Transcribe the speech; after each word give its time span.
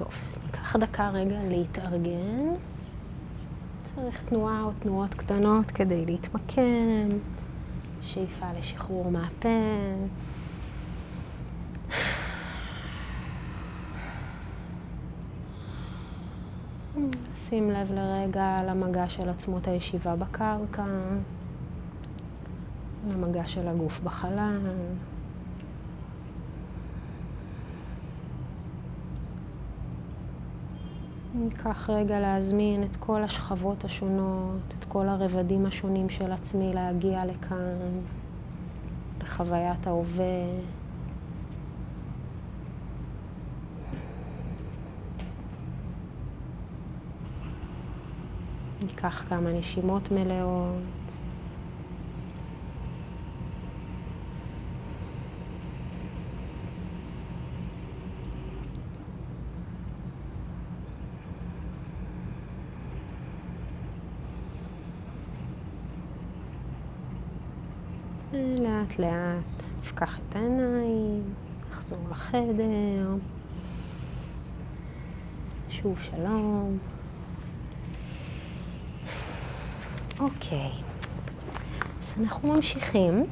טוב, 0.00 0.08
אז 0.26 0.38
ניקח 0.44 0.76
דקה 0.76 1.08
רגע 1.08 1.38
להתארגן. 1.48 2.54
צריך 3.94 4.22
תנועה 4.22 4.62
או 4.62 4.70
תנועות 4.72 5.14
קטנות 5.14 5.70
כדי 5.70 6.06
להתמקם. 6.06 7.08
שאיפה 8.00 8.46
לשחרור 8.58 9.10
מהפה. 9.10 9.48
שים 17.36 17.70
לב 17.70 17.92
לרגע 17.92 18.58
למגע 18.66 19.08
של 19.08 19.28
עצמות 19.28 19.68
הישיבה 19.68 20.16
בקרקע, 20.16 20.84
למגע 23.08 23.46
של 23.46 23.68
הגוף 23.68 24.00
בחלל. 24.00 24.58
ניקח 31.40 31.90
רגע 31.90 32.20
להזמין 32.20 32.82
את 32.82 32.96
כל 32.96 33.22
השכבות 33.22 33.84
השונות, 33.84 34.74
את 34.78 34.84
כל 34.84 35.08
הרבדים 35.08 35.66
השונים 35.66 36.08
של 36.08 36.32
עצמי 36.32 36.72
להגיע 36.74 37.24
לכאן, 37.24 38.00
לחוויית 39.20 39.86
ההווה. 39.86 40.24
ניקח 48.82 49.24
כמה 49.28 49.52
נשימות 49.52 50.10
מלאות. 50.10 50.99
לאט 69.00 69.62
נפקח 69.80 70.18
את 70.18 70.36
העיניים, 70.36 71.22
נחזור 71.70 71.98
לחדר. 72.10 73.14
שוב 75.70 75.98
שלום. 76.02 76.78
אוקיי, 80.20 80.70
אז 82.00 82.14
אנחנו 82.20 82.54
ממשיכים. 82.54 83.24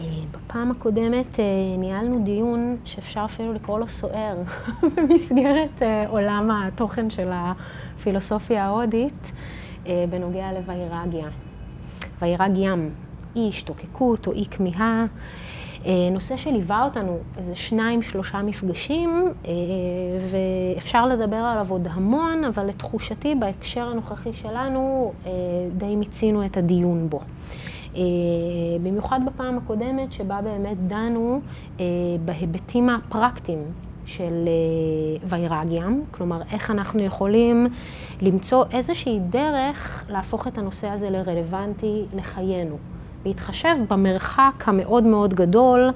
אה, 0.00 0.06
בפעם 0.30 0.70
הקודמת 0.70 1.40
אה, 1.40 1.44
ניהלנו 1.78 2.24
דיון 2.24 2.76
שאפשר 2.84 3.24
אפילו 3.24 3.52
לקרוא 3.52 3.78
לו 3.78 3.88
סוער 3.88 4.36
במסגרת 4.96 5.82
אה, 5.82 6.08
עולם 6.08 6.50
התוכן 6.50 7.10
של 7.10 7.30
הפילוסופיה 7.32 8.64
ההודית 8.64 9.32
בנוגע 10.10 10.52
לווירגיה. 10.52 11.28
ויירג 12.22 12.52
ים, 12.56 12.90
אי 13.36 13.48
השתוקקות 13.48 14.26
או 14.26 14.32
אי 14.32 14.44
כמיהה. 14.50 15.06
נושא 16.12 16.36
שליווה 16.36 16.84
אותנו 16.84 17.18
איזה 17.36 17.54
שניים, 17.54 18.02
שלושה 18.02 18.42
מפגשים, 18.42 19.24
ואפשר 20.30 21.06
לדבר 21.06 21.36
עליו 21.36 21.66
עוד 21.70 21.88
המון, 21.90 22.44
אבל 22.44 22.66
לתחושתי 22.66 23.34
בהקשר 23.34 23.88
הנוכחי 23.88 24.32
שלנו 24.32 25.12
די 25.76 25.96
מיצינו 25.96 26.46
את 26.46 26.56
הדיון 26.56 27.08
בו. 27.10 27.20
במיוחד 28.82 29.20
בפעם 29.26 29.58
הקודמת 29.58 30.12
שבה 30.12 30.40
באמת 30.42 30.76
דנו 30.86 31.40
בהיבטים 32.24 32.88
הפרקטיים 32.88 33.62
של 34.06 34.48
ויירגיאם, 35.24 36.00
כלומר 36.10 36.42
איך 36.52 36.70
אנחנו 36.70 37.02
יכולים 37.02 37.66
למצוא 38.20 38.64
איזושהי 38.70 39.18
דרך 39.30 40.04
להפוך 40.08 40.48
את 40.48 40.58
הנושא 40.58 40.88
הזה 40.88 41.10
לרלוונטי 41.10 42.02
לחיינו. 42.14 42.76
להתחשב 43.24 43.76
במרחק 43.88 44.64
המאוד 44.66 45.04
מאוד 45.04 45.34
גדול, 45.34 45.90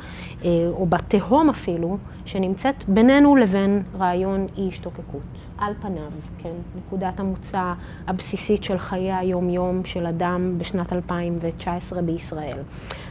או 0.71 0.87
בתהום 0.87 1.51
אפילו, 1.51 1.97
שנמצאת 2.25 2.89
בינינו 2.89 3.37
לבין 3.37 3.83
רעיון 3.99 4.47
אי 4.57 4.69
השתוקקות. 4.69 5.23
על 5.59 5.73
פניו, 5.81 6.11
כן, 6.39 6.53
נקודת 6.77 7.21
המוצא 7.21 7.73
הבסיסית 8.07 8.65
של 8.65 8.79
חיי 8.79 9.13
היום-יום 9.13 9.85
של 9.85 10.07
אדם 10.07 10.55
בשנת 10.59 10.93
2019 10.93 12.03
בישראל. 12.03 12.59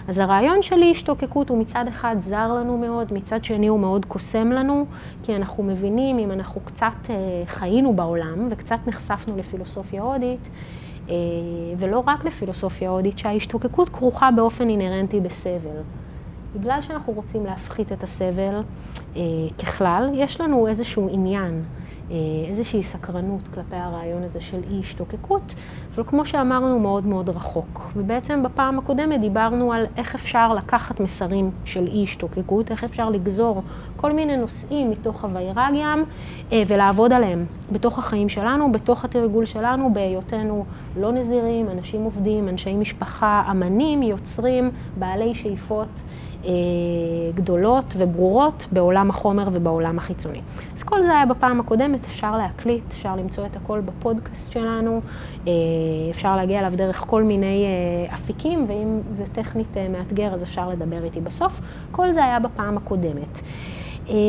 אז 0.07 0.19
הרעיון 0.19 0.61
של 0.61 0.81
אי 0.81 0.91
השתוקקות 0.91 1.49
הוא 1.49 1.57
מצד 1.57 1.85
אחד 1.89 2.15
זר 2.19 2.53
לנו 2.53 2.77
מאוד, 2.77 3.13
מצד 3.13 3.43
שני 3.43 3.67
הוא 3.67 3.79
מאוד 3.79 4.05
קוסם 4.05 4.51
לנו, 4.51 4.85
כי 5.23 5.35
אנחנו 5.35 5.63
מבינים, 5.63 6.19
אם 6.19 6.31
אנחנו 6.31 6.61
קצת 6.61 7.11
חיינו 7.45 7.93
בעולם 7.93 8.47
וקצת 8.51 8.79
נחשפנו 8.87 9.37
לפילוסופיה 9.37 10.01
הודית, 10.01 10.49
ולא 11.77 12.03
רק 12.05 12.25
לפילוסופיה 12.25 12.89
הודית, 12.89 13.19
שההשתוקקות 13.19 13.89
כרוכה 13.89 14.29
באופן 14.35 14.69
אינהרנטי 14.69 15.19
בסבל. 15.19 15.81
בגלל 16.55 16.81
שאנחנו 16.81 17.13
רוצים 17.13 17.45
להפחית 17.45 17.91
את 17.91 18.03
הסבל 18.03 18.61
ככלל, 19.57 20.09
יש 20.13 20.41
לנו 20.41 20.67
איזשהו 20.67 21.09
עניין. 21.11 21.63
איזושהי 22.49 22.83
סקרנות 22.83 23.47
כלפי 23.53 23.75
הרעיון 23.75 24.23
הזה 24.23 24.41
של 24.41 24.59
אי 24.71 24.79
השתוקקות, 24.79 25.55
אבל 25.95 26.03
כמו 26.03 26.25
שאמרנו, 26.25 26.79
מאוד 26.79 27.05
מאוד 27.05 27.29
רחוק. 27.29 27.91
ובעצם 27.95 28.43
בפעם 28.43 28.79
הקודמת 28.79 29.21
דיברנו 29.21 29.73
על 29.73 29.85
איך 29.97 30.15
אפשר 30.15 30.53
לקחת 30.53 30.99
מסרים 30.99 31.51
של 31.65 31.87
אי 31.87 32.03
השתוקקות, 32.03 32.71
איך 32.71 32.83
אפשר 32.83 33.09
לגזור 33.09 33.61
כל 33.97 34.11
מיני 34.11 34.37
נושאים 34.37 34.89
מתוך 34.89 35.23
הווירגיאם 35.23 36.03
ולעבוד 36.51 37.13
עליהם 37.13 37.45
בתוך 37.71 37.99
החיים 37.99 38.29
שלנו, 38.29 38.71
בתוך 38.71 39.05
התרגול 39.05 39.45
שלנו, 39.45 39.93
בהיותנו 39.93 40.65
לא 40.99 41.11
נזירים, 41.11 41.69
אנשים 41.69 42.03
עובדים, 42.03 42.49
אנשי 42.49 42.73
משפחה, 42.75 43.43
אמנים, 43.51 44.03
יוצרים, 44.03 44.71
בעלי 44.99 45.33
שאיפות. 45.33 46.01
גדולות 47.35 47.93
וברורות 47.97 48.65
בעולם 48.71 49.09
החומר 49.09 49.49
ובעולם 49.53 49.97
החיצוני. 49.97 50.41
אז 50.75 50.83
כל 50.83 51.01
זה 51.01 51.11
היה 51.11 51.25
בפעם 51.25 51.59
הקודמת, 51.59 51.99
אפשר 52.05 52.37
להקליט, 52.37 52.83
אפשר 52.91 53.15
למצוא 53.15 53.45
את 53.45 53.55
הכל 53.55 53.81
בפודקאסט 53.81 54.51
שלנו, 54.51 55.01
אפשר 56.11 56.35
להגיע 56.35 56.59
אליו 56.59 56.71
דרך 56.75 57.03
כל 57.07 57.23
מיני 57.23 57.65
אפיקים, 58.13 58.65
ואם 58.67 58.99
זה 59.11 59.23
טכנית 59.33 59.77
מאתגר 59.89 60.33
אז 60.33 60.43
אפשר 60.43 60.69
לדבר 60.69 61.03
איתי 61.03 61.21
בסוף. 61.21 61.61
כל 61.91 62.11
זה 62.11 62.23
היה 62.23 62.39
בפעם 62.39 62.77
הקודמת. 62.77 63.39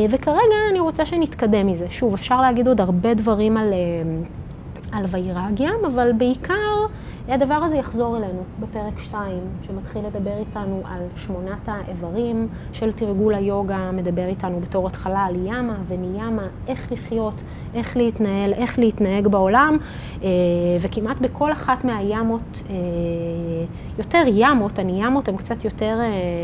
וכרגע 0.09 0.55
אני 0.71 0.79
רוצה 0.79 1.05
שנתקדם 1.05 1.67
מזה. 1.67 1.85
שוב, 1.89 2.13
אפשר 2.13 2.41
להגיד 2.41 2.67
עוד 2.67 2.81
הרבה 2.81 3.13
דברים 3.13 3.57
על... 3.57 3.73
על 4.91 5.05
ויירגיאם, 5.11 5.85
אבל 5.87 6.11
בעיקר 6.17 6.85
הדבר 7.27 7.53
הזה 7.53 7.77
יחזור 7.77 8.17
אלינו 8.17 8.41
בפרק 8.59 8.99
2, 8.99 9.31
שמתחיל 9.67 10.01
לדבר 10.05 10.37
איתנו 10.39 10.81
על 10.85 11.01
שמונת 11.15 11.67
האיברים 11.67 12.47
של 12.73 12.91
תרגול 12.91 13.33
היוגה, 13.33 13.91
מדבר 13.93 14.25
איתנו 14.27 14.59
בתור 14.59 14.87
התחלה 14.87 15.19
על 15.19 15.35
ימה 15.45 15.75
וניימה, 15.87 16.47
איך 16.67 16.91
לחיות, 16.91 17.41
איך 17.73 17.97
להתנהל, 17.97 18.53
איך 18.53 18.79
להתנהג 18.79 19.27
בעולם, 19.27 19.77
וכמעט 20.81 21.19
בכל 21.21 21.51
אחת 21.51 21.83
מהימות, 21.85 22.63
יותר 23.97 24.23
ימות, 24.27 24.79
הניימות 24.79 25.27
הן 25.27 25.37
קצת 25.37 25.65
יותר 25.65 25.99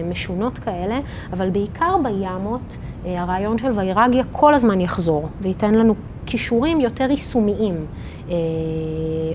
משונות 0.09 0.57
כאלה, 0.57 0.99
אבל 1.33 1.49
בעיקר 1.49 1.95
בימות, 2.03 2.77
הרעיון 3.05 3.57
של 3.57 3.71
ויירגיה 3.79 4.23
כל 4.31 4.53
הזמן 4.53 4.81
יחזור, 4.81 5.29
וייתן 5.41 5.75
לנו 5.75 5.95
קישורים 6.25 6.79
יותר 6.81 7.11
יישומיים, 7.11 7.85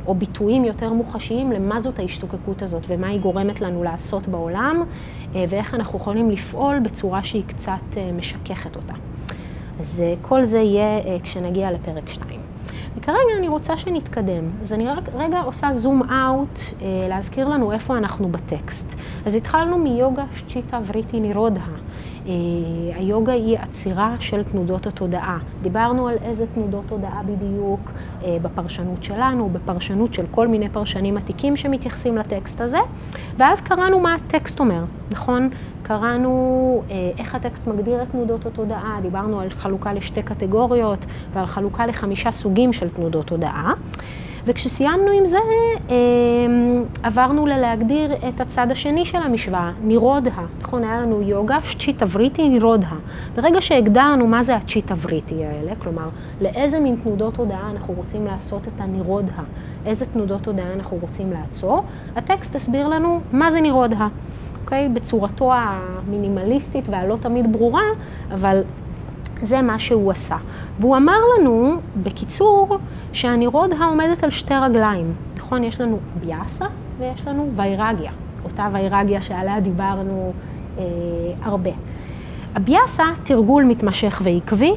או 0.07 0.15
ביטויים 0.15 0.65
יותר 0.65 0.93
מוחשיים 0.93 1.53
למה 1.53 1.81
זאת 1.81 1.99
ההשתוקקות 1.99 2.63
הזאת 2.63 2.83
ומה 2.89 3.09
היא 3.09 3.21
גורמת 3.21 3.61
לנו 3.61 3.83
לעשות 3.83 4.29
בעולם, 4.29 4.83
ואיך 5.33 5.75
אנחנו 5.75 5.99
יכולים 5.99 6.31
לפעול 6.31 6.79
בצורה 6.79 7.25
שהיא 7.25 7.43
קצת 7.47 7.99
משככת 8.17 8.77
אותה. 8.77 8.95
אז 9.81 10.03
כל 10.23 10.45
זה 10.45 10.59
יהיה 10.59 11.19
כשנגיע 11.23 11.71
לפרק 11.71 12.09
2. 12.09 12.38
וכרגע 12.99 13.39
אני 13.39 13.49
רוצה 13.49 13.77
שנתקדם, 13.77 14.45
אז 14.61 14.73
אני 14.73 14.87
רק 14.87 15.05
רגע 15.15 15.41
עושה 15.41 15.73
זום 15.73 16.03
אאוט 16.03 16.59
להזכיר 17.09 17.49
לנו 17.49 17.73
איפה 17.73 17.99
אנחנו 17.99 18.29
בטקסט. 18.29 18.95
אז 19.27 19.35
התחלנו 19.35 19.79
מיוגה 19.79 20.25
שצ'יטה 20.35 20.79
וריטי 20.87 21.21
נירודה. 21.21 21.61
היוגה 22.95 23.33
היא 23.33 23.59
עצירה 23.59 24.17
של 24.21 24.43
תנודות 24.43 24.87
התודעה. 24.87 25.39
דיברנו 25.63 26.09
על 26.09 26.17
איזה 26.23 26.47
תנודות 26.55 26.85
תודעה 26.89 27.23
בדיוק 27.23 27.91
בפרשנות 28.43 29.03
שלנו, 29.03 29.51
בפרשנות 29.53 30.15
של 30.15 30.25
כל 30.31 30.49
מיני 30.49 30.69
פרשנים 30.69 31.17
עתיקים 31.17 31.57
שמתייחסים 31.57 32.17
לטקסט 32.17 32.61
הזה, 32.61 32.79
ואז 33.37 33.61
קראנו 33.61 34.01
מה 34.01 34.15
הטקסט 34.15 34.61
אומר, 34.61 34.85
נכון? 35.11 35.51
קראנו 35.89 36.83
איך 37.19 37.35
הטקסט 37.35 37.67
מגדיר 37.67 38.03
את 38.03 38.09
תנודות 38.11 38.47
התודעה, 38.47 38.99
דיברנו 39.03 39.41
על 39.41 39.51
חלוקה 39.51 39.93
לשתי 39.93 40.23
קטגוריות 40.23 40.99
ועל 41.33 41.47
חלוקה 41.47 41.87
לחמישה 41.87 42.31
סוגים 42.31 42.73
של 42.73 42.89
תנודות 42.89 43.27
תודעה. 43.27 43.73
וכשסיימנו 44.45 45.11
עם 45.19 45.25
זה, 45.25 45.39
אמ, 45.89 46.85
עברנו 47.03 47.47
ללהגדיר 47.47 48.15
את 48.29 48.41
הצד 48.41 48.71
השני 48.71 49.05
של 49.05 49.19
המשוואה, 49.19 49.73
נירודה. 49.83 50.31
נכון, 50.61 50.85
היה 50.85 51.01
לנו 51.01 51.23
יוגה, 51.23 51.59
שצ'יטה 51.65 52.05
וריטי, 52.13 52.49
נירודה. 52.49 52.89
ברגע 53.35 53.61
שהגדרנו 53.61 54.27
מה 54.27 54.43
זה 54.43 54.57
הצ'יטה 54.57 54.95
וריטי 55.03 55.45
האלה, 55.45 55.75
כלומר, 55.79 56.09
לאיזה 56.41 56.81
מין 56.81 56.97
תנודות 57.03 57.35
תודעה 57.35 57.71
אנחנו 57.71 57.95
רוצים 57.95 58.27
לעשות 58.27 58.63
את 58.63 58.81
הנירודה, 58.81 59.43
איזה 59.87 60.07
תנודות 60.07 60.43
תודעה 60.43 60.73
אנחנו 60.73 60.97
רוצים 61.01 61.33
לעצור, 61.33 61.83
הטקסט 62.17 62.55
הסביר 62.55 62.89
לנו 62.89 63.21
מה 63.33 63.51
זה 63.51 63.61
נירודה. 63.61 64.09
אוקיי? 64.69 64.89
בצורתו 64.89 65.53
המינימליסטית 65.53 66.89
והלא 66.89 67.17
תמיד 67.17 67.53
ברורה, 67.53 67.83
אבל 68.31 68.61
זה 69.43 69.63
מה 69.63 69.79
שהוא 69.79 70.13
עשה. 70.13 70.37
והוא 70.81 70.97
אמר 70.97 71.17
לנו, 71.39 71.77
בקיצור, 72.03 72.79
שהנירודה 73.13 73.85
עומדת 73.85 74.25
על 74.25 74.31
שתי 74.31 74.55
רגליים. 74.55 75.13
נכון? 75.37 75.65
יש 75.65 75.81
לנו 75.81 75.99
ביאסה 76.21 76.67
ויש 76.99 77.27
לנו 77.27 77.51
ויירגיה, 77.57 78.13
אותה 78.45 78.69
ויירגיה 78.73 79.21
שעליה 79.21 79.61
דיברנו 79.61 80.33
אה, 80.79 80.85
הרבה. 81.43 81.71
הביאסה, 82.55 83.05
תרגול 83.25 83.65
מתמשך 83.65 84.21
ועקבי, 84.25 84.73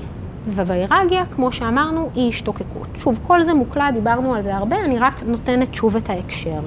וויירגיה, 0.47 1.25
כמו 1.35 1.51
שאמרנו, 1.51 2.09
היא 2.15 2.29
השתוקקות. 2.29 2.87
שוב, 2.97 3.19
כל 3.27 3.43
זה 3.43 3.53
מוקלט, 3.53 3.93
דיברנו 3.93 4.33
על 4.33 4.41
זה 4.41 4.55
הרבה, 4.55 4.85
אני 4.85 4.99
רק 4.99 5.13
נותנת 5.25 5.75
שוב 5.75 5.95
את 5.95 6.09
ההקשר. 6.09 6.59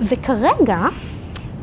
וכרגע, 0.00 0.78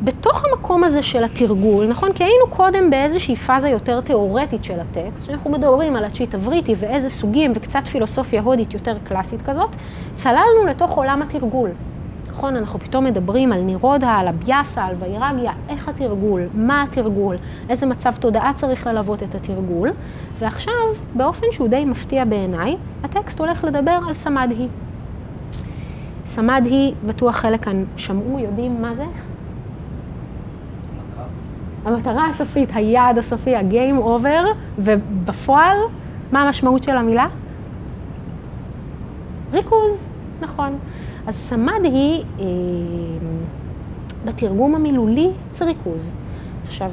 בתוך 0.04 0.44
המקום 0.44 0.84
הזה 0.84 1.02
של 1.02 1.24
התרגול, 1.24 1.86
נכון? 1.86 2.12
כי 2.12 2.24
היינו 2.24 2.46
קודם 2.50 2.90
באיזושהי 2.90 3.36
פאזה 3.36 3.68
יותר 3.68 4.00
תיאורטית 4.00 4.64
של 4.64 4.80
הטקסט, 4.80 5.26
שאנחנו 5.26 5.50
מדברים 5.50 5.96
על 5.96 6.04
הצ'יט 6.04 6.34
הבריטי 6.34 6.74
ואיזה 6.78 7.10
סוגים 7.10 7.52
וקצת 7.54 7.86
פילוסופיה 7.86 8.42
הודית 8.42 8.74
יותר 8.74 8.96
קלאסית 9.04 9.42
כזאת, 9.42 9.70
צללנו 10.14 10.66
לתוך 10.68 10.90
עולם 10.90 11.22
התרגול. 11.22 11.70
נכון? 12.28 12.56
אנחנו 12.56 12.78
פתאום 12.78 13.04
מדברים 13.04 13.52
על 13.52 13.60
נירודה, 13.60 14.10
על 14.10 14.28
הביאסה, 14.28 14.84
על 14.84 14.94
ויירגיה, 14.98 15.52
איך 15.68 15.88
התרגול, 15.88 16.48
מה 16.54 16.82
התרגול, 16.82 17.36
איזה 17.68 17.86
מצב 17.86 18.14
תודעה 18.20 18.52
צריך 18.54 18.86
ללוות 18.86 19.22
את 19.22 19.34
התרגול, 19.34 19.90
ועכשיו, 20.38 20.72
באופן 21.14 21.46
שהוא 21.52 21.68
די 21.68 21.84
מפתיע 21.84 22.24
בעיניי, 22.24 22.76
הטקסט 23.04 23.38
הולך 23.38 23.64
לדבר 23.64 23.98
על 24.08 24.14
סמדהי. 24.14 24.68
סמדהי, 26.26 26.94
בטוח 27.06 27.36
חלק 27.36 27.64
כאן 27.64 27.84
שמעו, 27.96 28.38
יודעים 28.38 28.82
מה 28.82 28.94
זה? 28.94 29.04
המטרה 31.84 32.26
הסופית, 32.26 32.68
היעד 32.74 33.18
הסופי, 33.18 33.56
הגיים 33.56 33.98
אובר, 33.98 34.44
ובפועל, 34.78 35.76
מה 36.32 36.42
המשמעות 36.42 36.82
של 36.82 36.96
המילה? 36.96 37.26
ריכוז, 39.52 40.08
נכון. 40.40 40.78
אז 41.26 41.34
סמד 41.34 41.80
היא, 41.84 42.24
אה, 42.40 42.44
בתרגום 44.24 44.74
המילולי, 44.74 45.30
זה 45.52 45.64
ריכוז. 45.64 46.14
עכשיו, 46.66 46.90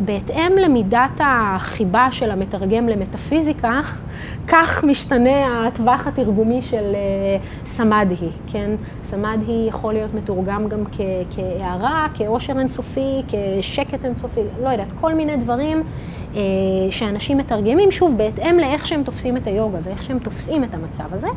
בהתאם 0.00 0.52
למידת 0.58 1.20
החיבה 1.20 2.08
של 2.12 2.30
המתרגם 2.30 2.88
למטאפיזיקה, 2.88 3.80
כך 4.52 4.84
משתנה 4.84 5.66
הטווח 5.66 6.06
התרגומי 6.06 6.62
של 6.62 6.94
אה, 6.94 7.46
סמדהי, 7.64 8.28
כן? 8.46 8.70
סמדהי 9.04 9.66
יכול 9.68 9.92
להיות 9.92 10.14
מתורגם 10.14 10.68
גם 10.68 10.84
כהערה, 11.34 12.06
כאושר 12.14 12.58
אינסופי, 12.58 13.22
כשקט 13.28 14.04
אינסופי, 14.04 14.40
לא 14.62 14.68
יודעת, 14.68 14.92
כל 15.00 15.14
מיני 15.14 15.36
דברים 15.36 15.82
אה, 16.36 16.40
שאנשים 16.90 17.38
מתרגמים, 17.38 17.90
שוב, 17.90 18.16
בהתאם 18.16 18.58
לאיך 18.58 18.86
שהם 18.86 19.02
תופסים 19.02 19.36
את 19.36 19.46
היוגה 19.46 19.78
ואיך 19.82 20.02
שהם 20.02 20.18
תופסים 20.18 20.64
את 20.64 20.74
המצב 20.74 21.14
הזה. 21.14 21.28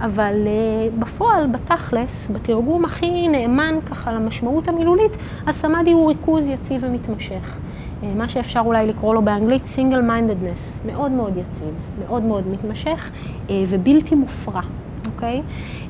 אבל 0.00 0.34
uh, 0.44 1.00
בפועל, 1.00 1.46
בתכלס, 1.46 2.30
בתרגום 2.30 2.84
הכי 2.84 3.28
נאמן 3.28 3.74
ככה 3.90 4.12
למשמעות 4.12 4.68
המילולית, 4.68 5.16
הסמאדי 5.46 5.92
הוא 5.92 6.08
ריכוז 6.08 6.48
יציב 6.48 6.84
ומתמשך. 6.84 7.56
Uh, 8.02 8.04
מה 8.16 8.28
שאפשר 8.28 8.60
אולי 8.64 8.86
לקרוא 8.86 9.14
לו 9.14 9.22
באנגלית 9.22 9.62
single 9.76 10.08
mindedness, 10.08 10.86
מאוד 10.86 11.10
מאוד 11.10 11.36
יציב, 11.36 11.74
מאוד 11.98 12.22
מאוד 12.22 12.48
מתמשך 12.48 13.10
uh, 13.46 13.50
ובלתי 13.68 14.14
מופרע, 14.14 14.60
אוקיי? 15.06 15.42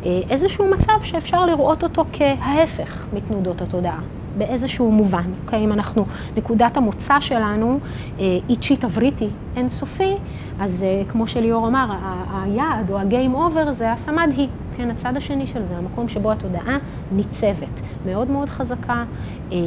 Uh, 0.03 0.07
איזשהו 0.31 0.71
מצב 0.71 0.99
שאפשר 1.03 1.47
לראות 1.47 1.83
אותו 1.83 2.05
כההפך 2.13 3.07
מתנודות 3.13 3.63
התודעה. 3.63 4.01
באיזשהו 4.39 4.91
מובן, 4.91 5.25
אוקיי? 5.45 5.65
אם 5.65 5.73
אנחנו, 5.73 6.05
נקודת 6.37 6.77
המוצא 6.77 7.21
שלנו 7.21 7.79
היא 8.19 8.57
צ'יטה 8.61 8.85
וריטי 8.85 9.29
אינסופי, 9.57 10.17
אז 10.61 10.85
אה, 10.85 11.03
כמו 11.09 11.27
שליאור 11.27 11.67
אמר, 11.67 11.95
היעד 12.43 12.91
או 12.91 12.99
ה 12.99 13.06
game 13.06 13.35
over 13.35 13.73
זה 13.73 13.93
הסמאדהי, 13.93 14.49
כן, 14.77 14.91
הצד 14.91 15.17
השני 15.17 15.47
של 15.47 15.65
זה, 15.65 15.77
המקום 15.77 16.09
שבו 16.09 16.33
התודעה 16.33 16.79
ניצבת, 17.13 17.81
מאוד 18.07 18.31
מאוד 18.31 18.49
חזקה 18.49 19.05
אה, 19.53 19.59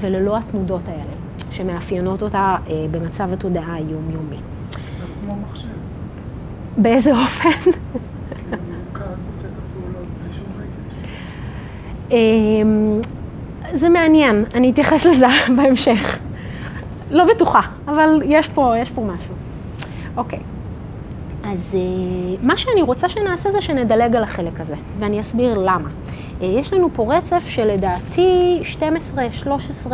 וללא 0.00 0.36
התנודות 0.36 0.88
האלה, 0.88 1.25
שמאפיינות 1.50 2.22
אותה 2.22 2.56
אה, 2.68 2.86
במצב 2.90 3.32
התודעה 3.32 3.74
היומיומי. 3.74 4.36
קצת 4.70 5.04
כמו 5.20 5.36
מחשב. 5.50 5.68
באיזה 6.76 7.10
אופן? 7.18 7.70
אמ, 12.10 13.00
זה 13.72 13.88
מעניין, 13.88 14.44
אני 14.54 14.70
אתייחס 14.70 15.06
לזה 15.06 15.26
בהמשך. 15.56 16.18
לא 17.10 17.24
בטוחה, 17.24 17.60
אבל 17.88 18.22
יש 18.24 18.48
פה, 18.48 18.74
יש 18.78 18.90
פה 18.90 19.00
משהו. 19.00 19.34
אוקיי, 20.16 20.38
אז 21.44 21.76
uh, 21.78 22.46
מה 22.46 22.56
שאני 22.56 22.82
רוצה 22.82 23.08
שנעשה 23.08 23.50
זה 23.50 23.60
שנדלג 23.60 24.16
על 24.16 24.22
החלק 24.22 24.60
הזה, 24.60 24.74
ואני 24.98 25.20
אסביר 25.20 25.58
למה. 25.58 25.88
Uh, 26.40 26.44
יש 26.44 26.72
לנו 26.72 26.88
פה 26.94 27.14
רצף 27.16 27.42
שלדעתי 27.48 28.60
12-13 28.80 28.82
uh, 29.86 29.92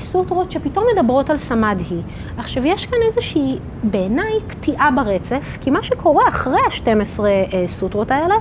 סוטרות 0.00 0.52
שפתאום 0.52 0.84
מדברות 0.94 1.30
על 1.30 1.38
סמדהי. 1.38 2.00
עכשיו, 2.38 2.66
יש 2.66 2.86
כאן 2.86 2.98
איזושהי, 3.06 3.58
בעיניי, 3.82 4.40
קטיעה 4.48 4.90
ברצף, 4.90 5.58
כי 5.60 5.70
מה 5.70 5.82
שקורה 5.82 6.28
אחרי 6.28 6.60
ה-12 6.60 7.18
uh, 7.18 7.22
סוטרות 7.66 8.10
האלה, 8.10 8.34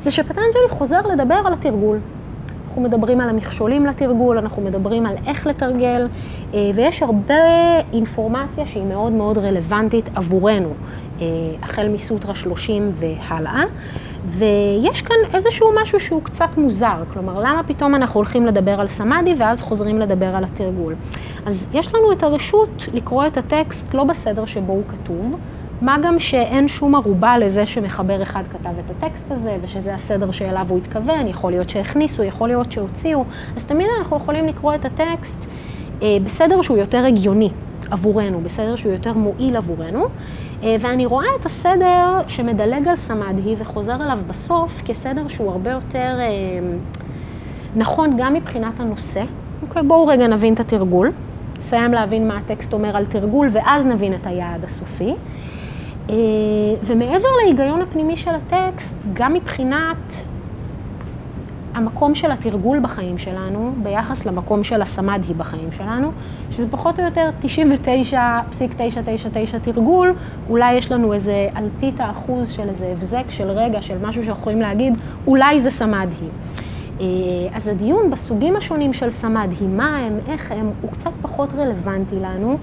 זה 0.00 0.10
שפטנג'לי 0.10 0.68
חוזר 0.68 1.00
לדבר 1.00 1.42
על 1.46 1.52
התרגול. 1.52 1.98
אנחנו 2.70 2.82
מדברים 2.82 3.20
על 3.20 3.28
המכשולים 3.28 3.86
לתרגול, 3.86 4.38
אנחנו 4.38 4.62
מדברים 4.62 5.06
על 5.06 5.14
איך 5.26 5.46
לתרגל, 5.46 6.08
אה, 6.54 6.70
ויש 6.74 7.02
הרבה 7.02 7.34
אינפורמציה 7.92 8.66
שהיא 8.66 8.84
מאוד 8.84 9.12
מאוד 9.12 9.38
רלוונטית 9.38 10.04
עבורנו, 10.14 10.68
אה, 11.20 11.26
החל 11.62 11.88
מסוטרה 11.88 12.34
30 12.34 12.92
והלאה. 12.98 13.62
ויש 14.28 15.02
כאן 15.02 15.16
איזשהו 15.34 15.70
משהו 15.82 16.00
שהוא 16.00 16.22
קצת 16.22 16.56
מוזר, 16.56 17.02
כלומר, 17.12 17.40
למה 17.40 17.62
פתאום 17.66 17.94
אנחנו 17.94 18.18
הולכים 18.18 18.46
לדבר 18.46 18.80
על 18.80 18.88
סמאדי 18.88 19.34
ואז 19.38 19.62
חוזרים 19.62 19.98
לדבר 19.98 20.36
על 20.36 20.44
התרגול? 20.44 20.94
אז 21.46 21.66
יש 21.72 21.94
לנו 21.94 22.12
את 22.12 22.22
הרשות 22.22 22.88
לקרוא 22.92 23.26
את 23.26 23.36
הטקסט 23.36 23.94
לא 23.94 24.04
בסדר 24.04 24.46
שבו 24.46 24.72
הוא 24.72 24.82
כתוב. 24.88 25.38
מה 25.82 25.96
גם 26.02 26.18
שאין 26.18 26.68
שום 26.68 26.94
ערובה 26.94 27.38
לזה 27.38 27.66
שמחבר 27.66 28.22
אחד 28.22 28.42
כתב 28.52 28.70
את 28.86 28.90
הטקסט 28.90 29.30
הזה, 29.30 29.56
ושזה 29.62 29.94
הסדר 29.94 30.30
שאליו 30.30 30.66
הוא 30.68 30.78
התכוון, 30.78 31.26
יכול 31.26 31.52
להיות 31.52 31.70
שהכניסו, 31.70 32.22
יכול 32.22 32.48
להיות 32.48 32.72
שהוציאו, 32.72 33.24
אז 33.56 33.64
תמיד 33.64 33.86
אנחנו 33.98 34.16
יכולים 34.16 34.46
לקרוא 34.46 34.74
את 34.74 34.84
הטקסט 34.84 35.46
אה, 36.02 36.16
בסדר 36.24 36.62
שהוא 36.62 36.78
יותר 36.78 37.04
הגיוני 37.04 37.50
עבורנו, 37.90 38.40
בסדר 38.40 38.76
שהוא 38.76 38.92
יותר 38.92 39.12
מועיל 39.12 39.56
עבורנו, 39.56 40.06
ואני 40.62 41.06
רואה 41.06 41.26
את 41.40 41.46
הסדר 41.46 42.20
שמדלג 42.28 42.88
על 42.88 42.96
סמדהי 42.96 43.54
וחוזר 43.58 43.94
אליו 43.94 44.18
בסוף 44.26 44.82
כסדר 44.84 45.28
שהוא 45.28 45.50
הרבה 45.50 45.70
יותר 45.70 46.16
אה, 46.20 46.26
נכון 47.76 48.16
גם 48.18 48.34
מבחינת 48.34 48.80
הנושא. 48.80 49.22
אוקיי, 49.62 49.82
בואו 49.82 50.06
רגע 50.06 50.26
נבין 50.26 50.54
את 50.54 50.60
התרגול. 50.60 51.12
נסיים 51.58 51.92
להבין 51.92 52.28
מה 52.28 52.38
הטקסט 52.38 52.72
אומר 52.72 52.96
על 52.96 53.06
תרגול, 53.06 53.48
ואז 53.52 53.86
נבין 53.86 54.14
את 54.14 54.26
היעד 54.26 54.64
הסופי. 54.64 55.14
אה, 56.10 56.14
ומעבר 56.82 57.28
להיגיון 57.44 57.82
הפנימי 57.82 58.16
של 58.16 58.30
הטקסט, 58.30 58.96
גם 59.12 59.34
מבחינת 59.34 60.26
המקום 61.74 62.14
של 62.14 62.30
התרגול 62.30 62.80
בחיים 62.80 63.18
שלנו, 63.18 63.72
ביחס 63.82 64.26
למקום 64.26 64.64
של 64.64 64.82
הסמדהי 64.82 65.34
בחיים 65.34 65.72
שלנו, 65.72 66.12
שזה 66.50 66.66
פחות 66.70 67.00
או 67.00 67.04
יותר 67.04 67.30
99.999 68.12 68.16
תרגול, 69.62 70.14
אולי 70.48 70.72
יש 70.72 70.92
לנו 70.92 71.12
איזה 71.12 71.48
אלפית 71.56 72.00
האחוז 72.00 72.50
של 72.50 72.68
איזה 72.68 72.86
הבזק 72.86 73.24
של 73.28 73.50
רגע, 73.50 73.82
של 73.82 73.98
משהו 74.02 74.24
שאנחנו 74.24 74.40
יכולים 74.40 74.60
להגיד, 74.60 74.94
אולי 75.26 75.58
זה 75.58 75.70
סמדהי. 75.70 76.28
אה, 77.00 77.06
אז 77.54 77.68
הדיון 77.68 78.10
בסוגים 78.10 78.56
השונים 78.56 78.92
של 78.92 79.10
סמדהי, 79.10 79.66
מה 79.66 79.96
הם, 79.96 80.18
איך 80.28 80.52
הם, 80.52 80.70
הוא 80.80 80.90
קצת 80.90 81.10
פחות 81.22 81.52
רלוונטי 81.52 82.16
לנו. 82.16 82.58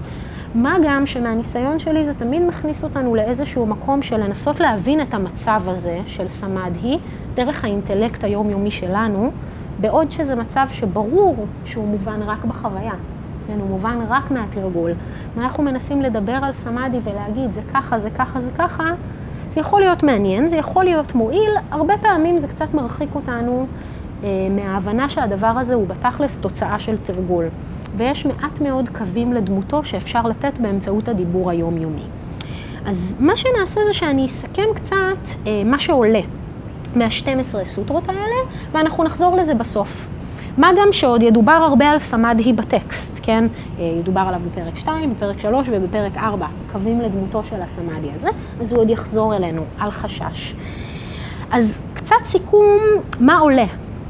מה 0.54 0.76
גם 0.84 1.06
שמהניסיון 1.06 1.78
שלי 1.78 2.04
זה 2.04 2.14
תמיד 2.14 2.42
מכניס 2.42 2.84
אותנו 2.84 3.14
לאיזשהו 3.14 3.66
מקום 3.66 4.02
של 4.02 4.16
לנסות 4.16 4.60
להבין 4.60 5.00
את 5.00 5.14
המצב 5.14 5.60
הזה 5.66 6.00
של 6.06 6.28
סמדהי 6.28 6.98
דרך 7.34 7.64
האינטלקט 7.64 8.24
היומיומי 8.24 8.70
שלנו, 8.70 9.30
בעוד 9.80 10.10
שזה 10.10 10.34
מצב 10.34 10.66
שברור 10.72 11.46
שהוא 11.64 11.88
מובן 11.88 12.22
רק 12.22 12.44
בחוויה, 12.44 12.92
כן, 13.46 13.60
הוא 13.60 13.68
מובן 13.68 13.98
רק 14.08 14.30
מהתרגול. 14.30 14.92
אנחנו 15.38 15.62
מנסים 15.62 16.02
לדבר 16.02 16.38
על 16.42 16.52
סמאדי 16.52 16.98
ולהגיד 17.04 17.52
זה 17.52 17.60
ככה, 17.74 17.98
זה 17.98 18.10
ככה, 18.10 18.40
זה 18.40 18.50
ככה, 18.58 18.84
זה 19.50 19.60
יכול 19.60 19.80
להיות 19.80 20.02
מעניין, 20.02 20.48
זה 20.48 20.56
יכול 20.56 20.84
להיות 20.84 21.14
מועיל, 21.14 21.52
הרבה 21.70 21.94
פעמים 21.98 22.38
זה 22.38 22.48
קצת 22.48 22.74
מרחיק 22.74 23.14
אותנו 23.14 23.66
אה, 24.24 24.28
מההבנה 24.50 25.08
שהדבר 25.08 25.46
הזה 25.46 25.74
הוא 25.74 25.86
בתכלס 25.86 26.38
תוצאה 26.38 26.78
של 26.78 26.96
תרגול. 26.96 27.44
ויש 27.96 28.26
מעט 28.26 28.60
מאוד 28.60 28.88
קווים 28.88 29.32
לדמותו 29.32 29.84
שאפשר 29.84 30.22
לתת 30.22 30.58
באמצעות 30.58 31.08
הדיבור 31.08 31.50
היומיומי. 31.50 32.04
אז 32.86 33.16
מה 33.20 33.36
שנעשה 33.36 33.80
זה 33.86 33.92
שאני 33.92 34.26
אסכם 34.26 34.66
קצת 34.74 34.96
אה, 35.46 35.62
מה 35.64 35.78
שעולה 35.78 36.20
מה-12 36.94 37.64
סוטרות 37.64 38.08
האלה, 38.08 38.36
ואנחנו 38.72 39.04
נחזור 39.04 39.36
לזה 39.36 39.54
בסוף. 39.54 40.08
מה 40.58 40.70
גם 40.80 40.88
שעוד 40.92 41.22
ידובר 41.22 41.52
הרבה 41.52 41.90
על 41.90 41.98
סמדהי 41.98 42.52
בטקסט, 42.52 43.12
כן? 43.22 43.44
אה, 43.78 43.84
ידובר 44.00 44.20
עליו 44.20 44.40
בפרק 44.50 44.76
2, 44.76 45.14
בפרק 45.14 45.38
3 45.38 45.68
ובפרק 45.72 46.16
4, 46.16 46.46
קווים 46.72 47.00
לדמותו 47.00 47.44
של 47.44 47.62
הסמדהי 47.62 48.10
הזה, 48.14 48.28
אז 48.60 48.72
הוא 48.72 48.80
עוד 48.80 48.90
יחזור 48.90 49.36
אלינו, 49.36 49.62
אל 49.80 49.90
חשש. 49.90 50.54
אז 51.50 51.80
קצת 51.94 52.16
סיכום, 52.24 52.78
מה 53.20 53.38
עולה 53.38 53.66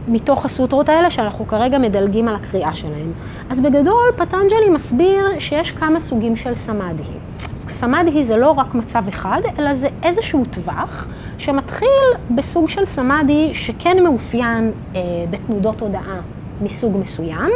מתוך 0.09 0.45
הסוטרות 0.45 0.89
האלה 0.89 1.11
שאנחנו 1.11 1.47
כרגע 1.47 1.79
מדלגים 1.79 2.29
על 2.29 2.35
הקריאה 2.35 2.75
שלהם. 2.75 3.13
אז 3.51 3.61
בגדול, 3.61 4.13
פטנג'לי 4.17 4.71
מסביר 4.71 5.27
שיש 5.39 5.71
כמה 5.71 6.01
סוגים 6.01 6.37
של 6.37 6.57
סמדהי. 6.57 7.15
סמדהי 7.57 8.25
זה 8.25 8.37
לא 8.37 8.51
רק 8.51 8.75
מצב 8.75 9.09
אחד, 9.09 9.41
אלא 9.59 9.75
זה 9.75 9.89
איזשהו 10.03 10.45
טווח 10.51 11.07
שמתחיל 11.39 11.89
בסוג 12.31 12.69
של 12.69 12.85
סמאדי 12.85 13.51
שכן 13.55 14.03
מאופיין 14.03 14.73
אה, 14.95 15.01
בתנודות 15.31 15.79
תודעה 15.79 16.21
מסוג 16.63 16.97
מסוים, 16.97 17.51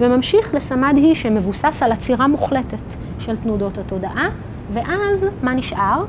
וממשיך 0.00 0.54
לסמאדי 0.54 1.14
שמבוסס 1.14 1.82
על 1.82 1.92
עצירה 1.92 2.26
מוחלטת 2.26 2.78
של 3.18 3.36
תנודות 3.36 3.78
התודעה, 3.78 4.28
ואז 4.72 5.26
מה 5.42 5.54
נשאר? 5.54 6.04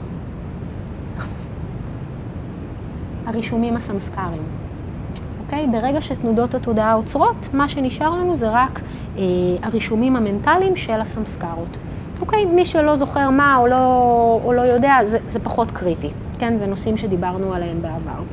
הרישומים 3.26 3.78
הסמסקריים. 3.78 4.65
אוקיי? 5.46 5.68
ברגע 5.68 6.02
שתנודות 6.02 6.56
התודעה 6.56 6.94
עוצרות, 6.94 7.36
מה 7.54 7.70
שנשאר 7.70 8.10
לנו 8.10 8.36
זה 8.36 8.50
רק 8.50 8.82
אה, 9.18 9.24
הרישומים 9.62 10.16
המנטליים 10.16 10.76
של 10.76 11.02
הסמסקרות. 11.02 11.78
אוקיי, 12.22 12.46
מי 12.46 12.66
שלא 12.66 12.96
זוכר 12.96 13.30
מה 13.30 13.58
או 13.58 13.68
לא, 13.68 13.76
או 14.44 14.54
לא 14.54 14.62
יודע, 14.62 14.96
זה, 15.04 15.18
זה 15.30 15.40
פחות 15.40 15.72
קריטי. 15.72 16.10
כן, 16.40 16.58
זה 16.58 16.66
נושאים 16.66 16.98
שדיברנו 16.98 17.54
עליהם 17.54 17.82
בעבר. 17.82 18.24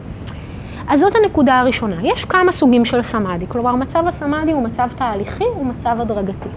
אז 0.88 1.00
זאת 1.00 1.12
הנקודה 1.16 1.58
הראשונה. 1.58 1.96
יש 2.02 2.24
כמה 2.24 2.52
סוגים 2.52 2.84
של 2.84 3.02
סמאדי, 3.02 3.46
כלומר 3.48 3.76
מצב 3.76 4.06
הסמאדי 4.06 4.52
הוא 4.52 4.62
מצב 4.62 4.88
תהליכי, 4.96 5.44
הוא 5.54 5.66
מצב 5.66 5.96
הדרגתי. 6.00 6.48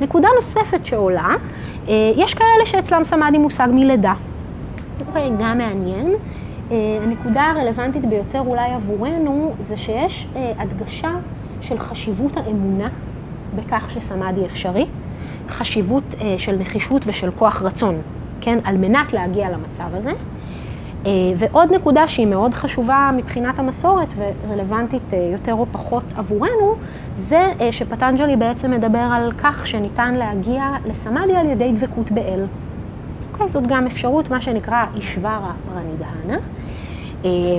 נקודה 0.00 0.28
נוספת 0.36 0.86
שעולה, 0.86 1.34
אה, 1.88 2.12
יש 2.16 2.34
כאלה 2.34 2.66
שאצלם 2.66 3.04
סמאדי 3.04 3.38
מושג 3.38 3.68
מלידה. 3.72 4.14
אוקיי, 5.08 5.30
גם 5.40 5.58
מעניין. 5.58 6.06
אה, 6.72 6.98
הנקודה 7.02 7.42
הרלוונטית 7.42 8.04
ביותר 8.04 8.40
אולי 8.40 8.70
עבורנו 8.70 9.52
זה 9.60 9.76
שיש 9.76 10.28
אה, 10.36 10.52
הדגשה 10.58 11.10
של 11.60 11.78
חשיבות 11.78 12.36
האמונה 12.36 12.88
בכך 13.56 13.90
שסמאדי 13.90 14.46
אפשרי, 14.46 14.86
חשיבות 15.48 16.14
של 16.38 16.56
נחישות 16.56 17.02
ושל 17.06 17.30
כוח 17.30 17.62
רצון, 17.62 18.00
כן, 18.40 18.58
על 18.64 18.76
מנת 18.76 19.12
להגיע 19.12 19.50
למצב 19.50 19.88
הזה. 19.92 20.12
אה, 21.06 21.10
ועוד 21.36 21.72
נקודה 21.72 22.08
שהיא 22.08 22.26
מאוד 22.26 22.54
חשובה 22.54 23.10
מבחינת 23.16 23.58
המסורת 23.58 24.08
ורלוונטית 24.16 25.02
אה, 25.12 25.28
יותר 25.32 25.54
או 25.54 25.66
פחות 25.72 26.02
עבורנו, 26.16 26.74
זה 27.16 27.52
אה, 27.60 27.72
שפטנג'לי 27.72 28.36
בעצם 28.36 28.70
מדבר 28.70 29.08
על 29.12 29.32
כך 29.42 29.66
שניתן 29.66 30.14
להגיע 30.14 30.70
לסמאדי 30.86 31.36
על 31.36 31.46
ידי 31.46 31.72
דבקות 31.72 32.10
באל. 32.10 32.44
אוקיי, 33.32 33.48
זאת 33.48 33.66
גם 33.66 33.86
אפשרות, 33.86 34.30
מה 34.30 34.40
שנקרא 34.40 34.84
אישוורה 34.96 35.52
פרנידהנה. 35.68 36.38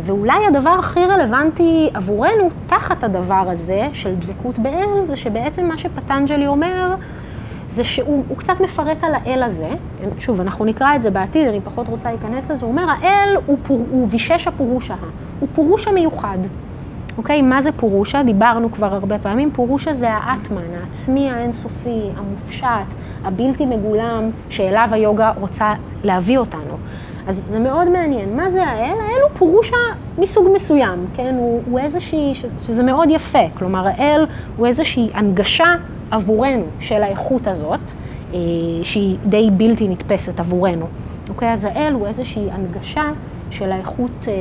ואולי 0.03 0.45
הדבר 0.47 0.69
הכי 0.69 0.99
רלוונטי 0.99 1.89
עבורנו 1.93 2.49
תחת 2.67 3.03
הדבר 3.03 3.45
הזה 3.47 3.87
של 3.93 4.15
דבקות 4.15 4.59
באל, 4.59 5.07
זה 5.07 5.15
שבעצם 5.15 5.67
מה 5.67 5.77
שפטנג'לי 5.77 6.47
אומר, 6.47 6.95
זה 7.69 7.83
שהוא 7.83 8.37
קצת 8.37 8.59
מפרט 8.59 9.03
על 9.03 9.15
האל 9.15 9.43
הזה, 9.43 9.69
שוב, 10.19 10.41
אנחנו 10.41 10.65
נקרא 10.65 10.95
את 10.95 11.01
זה 11.01 11.11
בעתיד, 11.11 11.47
אני 11.47 11.61
פחות 11.61 11.87
רוצה 11.87 12.09
להיכנס 12.11 12.51
לזה, 12.51 12.65
הוא 12.65 12.71
אומר, 12.71 12.85
האל 12.89 13.37
הוא, 13.45 13.57
פור, 13.67 13.85
הוא 13.91 14.07
וישש 14.09 14.47
הפורושה, 14.47 14.95
הוא 15.39 15.49
פורושה 15.55 15.91
מיוחד. 15.91 16.37
אוקיי, 17.17 17.41
מה 17.41 17.61
זה 17.61 17.71
פורושה? 17.71 18.23
דיברנו 18.23 18.71
כבר 18.71 18.93
הרבה 18.93 19.19
פעמים, 19.19 19.51
פורושה 19.51 19.93
זה 19.93 20.09
האטמן, 20.09 20.61
העצמי 20.81 21.31
האינסופי, 21.31 21.99
המופשט, 22.17 22.93
הבלתי 23.23 23.65
מגולם, 23.65 24.29
שאליו 24.49 24.87
היוגה 24.91 25.31
רוצה 25.39 25.73
להביא 26.03 26.37
אותנו. 26.37 26.77
אז 27.27 27.47
זה 27.49 27.59
מאוד 27.59 27.89
מעניין. 27.89 28.37
מה 28.37 28.49
זה 28.49 28.63
האל? 28.63 28.97
האל 29.01 29.21
הוא 29.23 29.31
פורושה 29.37 29.77
מסוג 30.17 30.47
מסוים, 30.55 31.05
כן? 31.15 31.35
הוא, 31.37 31.61
הוא 31.69 31.79
איזושהי, 31.79 32.33
שזה 32.67 32.83
מאוד 32.83 33.09
יפה. 33.11 33.49
כלומר, 33.57 33.87
האל 33.87 34.25
הוא 34.57 34.67
איזושהי 34.67 35.09
הנגשה 35.13 35.73
עבורנו 36.11 36.65
של 36.79 37.03
האיכות 37.03 37.47
הזאת, 37.47 37.79
אה, 38.33 38.39
שהיא 38.83 39.17
די 39.25 39.49
בלתי 39.57 39.87
נתפסת 39.87 40.39
עבורנו. 40.39 40.85
אוקיי? 41.29 41.53
אז 41.53 41.65
האל 41.65 41.93
הוא 41.93 42.07
איזושהי 42.07 42.51
הנגשה 42.51 43.11
של 43.51 43.71
האיכות, 43.71 44.27
אה, 44.27 44.33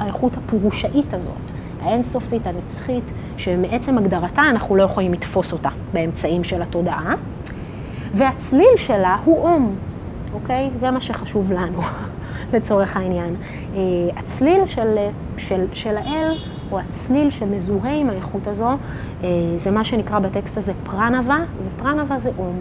האיכות 0.00 0.32
הפורושאית 0.36 1.14
הזאת, 1.14 1.52
האינסופית, 1.82 2.46
הנצחית, 2.46 3.04
שמעצם 3.36 3.98
הגדרתה 3.98 4.42
אנחנו 4.50 4.76
לא 4.76 4.82
יכולים 4.82 5.12
לתפוס 5.12 5.52
אותה 5.52 5.68
באמצעים 5.92 6.44
של 6.44 6.62
התודעה. 6.62 7.14
והצליל 8.14 8.76
שלה 8.76 9.16
הוא 9.24 9.38
אום, 9.38 9.74
אוקיי? 10.34 10.70
זה 10.74 10.90
מה 10.90 11.00
שחשוב 11.00 11.52
לנו, 11.52 11.80
לצורך 12.54 12.96
העניין. 12.96 13.34
אה, 13.74 13.80
הצליל 14.16 14.66
של, 14.66 14.96
של, 15.36 15.64
של 15.72 15.96
האל 15.96 16.34
או 16.72 16.78
הצליל 16.78 17.30
שמזוהה 17.30 17.94
עם 17.94 18.10
האיכות 18.10 18.46
הזו, 18.46 18.68
אה, 19.24 19.28
זה 19.56 19.70
מה 19.70 19.84
שנקרא 19.84 20.18
בטקסט 20.18 20.56
הזה 20.56 20.72
פרנבה, 20.84 21.38
ופרנבה 21.66 22.18
זה 22.18 22.30
אום. 22.38 22.56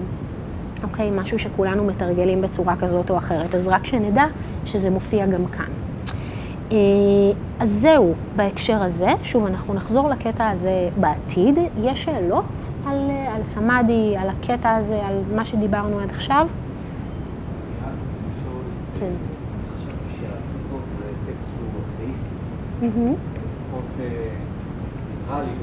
אוקיי? 0.84 1.12
משהו 1.12 1.39
שכולנו 1.39 1.84
מתרגלים 1.84 2.42
בצורה 2.42 2.75
כזאת 2.75 3.10
או 3.10 3.18
אחרת. 3.18 3.56
אז 3.56 3.68
רק 3.68 3.86
שנדע 3.86 4.25
שזה 4.65 4.89
מופיע 4.89 5.25
גם 5.25 5.46
כאן. 5.46 5.65
אה, 6.72 6.77
אז 7.60 7.70
זהו 7.72 8.13
בהקשר 8.36 8.84
הזה. 8.84 9.10
שוב, 9.24 9.46
אנחנו 9.46 9.74
נחזור 9.74 10.10
לקטע 10.10 10.50
הזה 10.50 10.89
בעתיד. 11.00 11.60
יש 11.84 12.03
שאלות 12.03 12.46
על, 12.86 13.10
על 13.36 13.44
סמאדי, 13.44 14.15
על 14.18 14.30
הקטע 14.30 14.75
הזה, 14.75 15.01
על 15.06 15.15
מה 15.36 15.46
שדיברנו 15.46 16.00
עד 16.00 16.10
עכשיו? 16.10 16.48
כן. 19.03 19.13
שהסוכות 20.19 20.83
זה 21.00 21.05
טקסט 21.25 21.48
שהוא 21.55 21.81
אתאיסטי. 21.95 22.36
ניטרליות. 25.10 25.57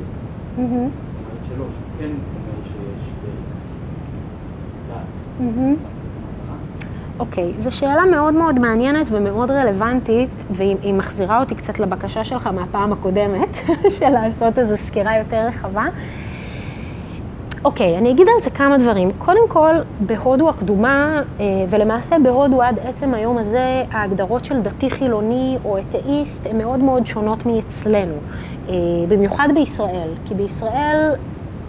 זאת 0.57 0.59
אומרת 0.59 1.43
שלא, 1.49 1.65
שכן 1.65 2.11
אומר 2.11 2.65
שיש 2.65 3.07
דרך 3.25 3.51
אוקיי, 7.19 7.53
זו 7.59 7.71
שאלה 7.71 8.05
מאוד 8.11 8.35
מאוד 8.35 8.59
מעניינת 8.59 9.07
ומאוד 9.11 9.51
רלוונטית, 9.51 10.45
והיא 10.51 10.95
מחזירה 10.95 11.41
אותי 11.41 11.55
קצת 11.55 11.79
לבקשה 11.79 12.25
שלך 12.25 12.47
מהפעם 12.47 12.93
הקודמת, 12.93 13.59
של 13.99 14.09
לעשות 14.09 14.59
איזו 14.59 14.77
סקירה 14.77 15.19
יותר 15.19 15.47
רחבה. 15.47 15.85
אוקיי, 17.65 17.99
אני 17.99 18.11
אגיד 18.11 18.27
על 18.29 18.43
זה 18.43 18.51
כמה 18.51 18.79
דברים. 18.79 19.11
קודם 19.19 19.49
כל, 19.49 19.75
בהודו 20.01 20.49
הקדומה, 20.49 21.23
אה, 21.41 21.45
ולמעשה 21.71 22.17
בהודו 22.23 22.63
עד 22.63 22.79
עצם 22.79 23.15
היום 23.15 23.39
הזה, 23.39 23.83
ההגדרות 23.91 24.45
של 24.45 24.61
דתי 24.61 24.91
חילוני 24.91 25.59
או 25.65 25.79
אתאיסט 25.79 26.47
הן 26.47 26.59
מאוד 26.59 26.79
מאוד 26.79 27.07
שונות 27.07 27.47
מאצלנו. 27.47 28.15
אה, 28.69 28.75
במיוחד 29.09 29.49
בישראל, 29.55 30.09
כי 30.25 30.35
בישראל 30.35 31.15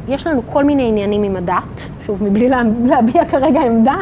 יש 0.08 0.28
לנו 0.28 0.42
כל 0.52 0.64
מיני 0.64 0.88
עניינים 0.88 1.24
עם 1.24 1.36
הדת, 1.36 1.82
שוב, 2.06 2.24
מבלי 2.24 2.50
להביע 2.86 3.26
כרגע 3.26 3.62
עמדה, 3.62 3.96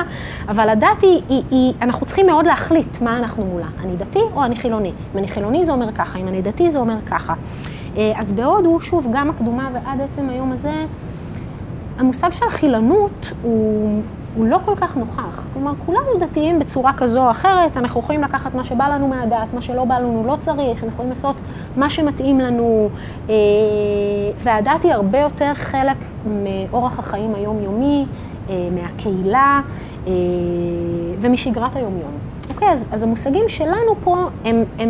אבל 0.47 0.69
הדת 0.69 1.01
היא, 1.01 1.21
היא, 1.29 1.43
היא, 1.51 1.73
אנחנו 1.81 2.05
צריכים 2.05 2.25
מאוד 2.25 2.47
להחליט 2.47 3.01
מה 3.01 3.17
אנחנו 3.17 3.45
מולה. 3.45 3.67
אני 3.83 3.95
דתי 3.95 4.21
או 4.35 4.43
אני 4.43 4.55
חילוני. 4.55 4.91
אם 5.13 5.17
אני 5.17 5.27
חילוני 5.27 5.65
זה 5.65 5.71
אומר 5.71 5.91
ככה, 5.91 6.19
אם 6.19 6.27
אני 6.27 6.41
דתי 6.41 6.69
זה 6.69 6.79
אומר 6.79 6.97
ככה. 7.05 7.33
אה, 7.97 8.11
אז 8.15 8.31
בהודו, 8.31 8.79
שוב, 8.79 9.07
גם 9.13 9.29
הקדומה 9.29 9.69
ועד 9.73 10.01
עצם 10.01 10.29
היום 10.29 10.51
הזה, 10.51 10.73
המושג 11.99 12.29
של 12.31 12.49
חילונות 12.49 13.31
הוא, 13.41 14.01
הוא 14.35 14.45
לא 14.45 14.59
כל 14.65 14.75
כך 14.75 14.97
נוכח. 14.97 15.45
כלומר, 15.53 15.71
כולנו 15.85 16.19
דתיים 16.19 16.59
בצורה 16.59 16.93
כזו 16.97 17.25
או 17.25 17.31
אחרת, 17.31 17.77
אנחנו 17.77 17.99
יכולים 17.99 18.21
לקחת 18.21 18.55
מה 18.55 18.63
שבא 18.63 18.87
לנו 18.87 19.07
מהדת, 19.07 19.53
מה 19.53 19.61
שלא 19.61 19.85
בא 19.85 19.99
לנו 19.99 20.23
לא 20.27 20.35
צריך, 20.39 20.73
אנחנו 20.73 20.87
יכולים 20.87 21.09
לעשות 21.09 21.35
מה 21.77 21.89
שמתאים 21.89 22.39
לנו, 22.39 22.89
אה, 23.29 23.35
והדת 24.43 24.83
היא 24.83 24.93
הרבה 24.93 25.19
יותר 25.19 25.53
חלק 25.53 25.97
מאורח 26.43 26.99
החיים 26.99 27.35
היומיומי, 27.35 28.05
אה, 28.49 28.67
מהקהילה 28.75 29.61
אה, 30.07 30.11
ומשגרת 31.21 31.75
היומיום. 31.75 32.11
אוקיי, 32.49 32.69
אז, 32.69 32.87
אז 32.91 33.03
המושגים 33.03 33.49
שלנו 33.49 33.95
פה 34.03 34.17
הם, 34.45 34.63
הם, 34.79 34.89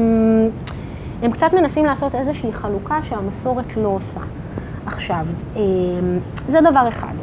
הם 1.22 1.32
קצת 1.32 1.54
מנסים 1.54 1.86
לעשות 1.86 2.16
איזושהי 2.16 2.54
חלוקה 2.54 3.00
שהמסורת 3.04 3.78
לא 3.78 3.88
עושה. 3.88 4.20
עכשיו, 4.94 5.26
אמ, 5.56 5.62
זה 6.48 6.60
דבר 6.62 6.88
אחד. 6.88 7.14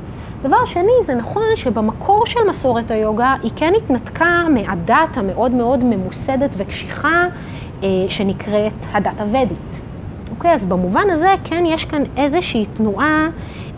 דבר 0.42 0.64
שני, 0.64 0.92
זה 1.02 1.14
נכון 1.14 1.42
שבמקור 1.54 2.26
של 2.26 2.40
מסורת 2.48 2.90
היוגה 2.90 3.34
היא 3.42 3.50
כן 3.56 3.72
התנתקה 3.76 4.46
מהדת 4.54 5.16
המאוד 5.16 5.50
מאוד 5.52 5.84
ממוסדת 5.84 6.54
וקשיחה 6.56 7.26
אה, 7.82 7.88
שנקראת 8.08 8.72
הדת 8.92 9.20
הוודית. 9.20 9.80
אוקיי, 10.30 10.52
אז 10.52 10.66
במובן 10.66 11.10
הזה 11.10 11.34
כן 11.44 11.64
יש 11.66 11.84
כאן 11.84 12.02
איזושהי 12.16 12.66
תנועה 12.66 13.28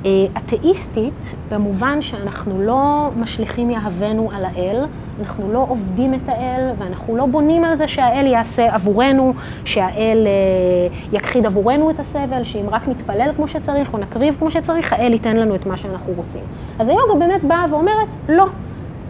אה, 0.04 0.11
אתאיסטית, 0.37 1.35
במובן 1.50 2.02
שאנחנו 2.02 2.62
לא 2.62 3.11
משליכים 3.16 3.71
יהבנו 3.71 4.30
על 4.35 4.45
האל, 4.45 4.85
אנחנו 5.20 5.52
לא 5.52 5.66
עובדים 5.68 6.14
את 6.14 6.28
האל, 6.28 6.70
ואנחנו 6.78 7.16
לא 7.16 7.26
בונים 7.26 7.64
על 7.64 7.75
זה 7.75 7.88
שהאל 7.88 8.26
יעשה 8.26 8.75
עבורנו, 8.75 9.32
שהאל 9.64 10.26
אה, 10.26 10.96
יכחיד 11.12 11.46
עבורנו 11.46 11.90
את 11.90 11.98
הסבל, 11.98 12.44
שאם 12.44 12.64
רק 12.70 12.88
נתפלל 12.88 13.30
כמו 13.37 13.48
שצריך 13.48 13.92
או 13.92 13.98
נקריב 13.98 14.37
כמו 14.38 14.50
שצריך, 14.50 14.92
האל 14.92 15.12
ייתן 15.12 15.37
לנו 15.37 15.54
את 15.54 15.66
מה 15.66 15.76
שאנחנו 15.76 16.12
רוצים. 16.16 16.42
אז 16.78 16.88
היוגה 16.88 17.14
באמת 17.18 17.44
באה 17.44 17.64
ואומרת, 17.70 18.08
לא, 18.28 18.46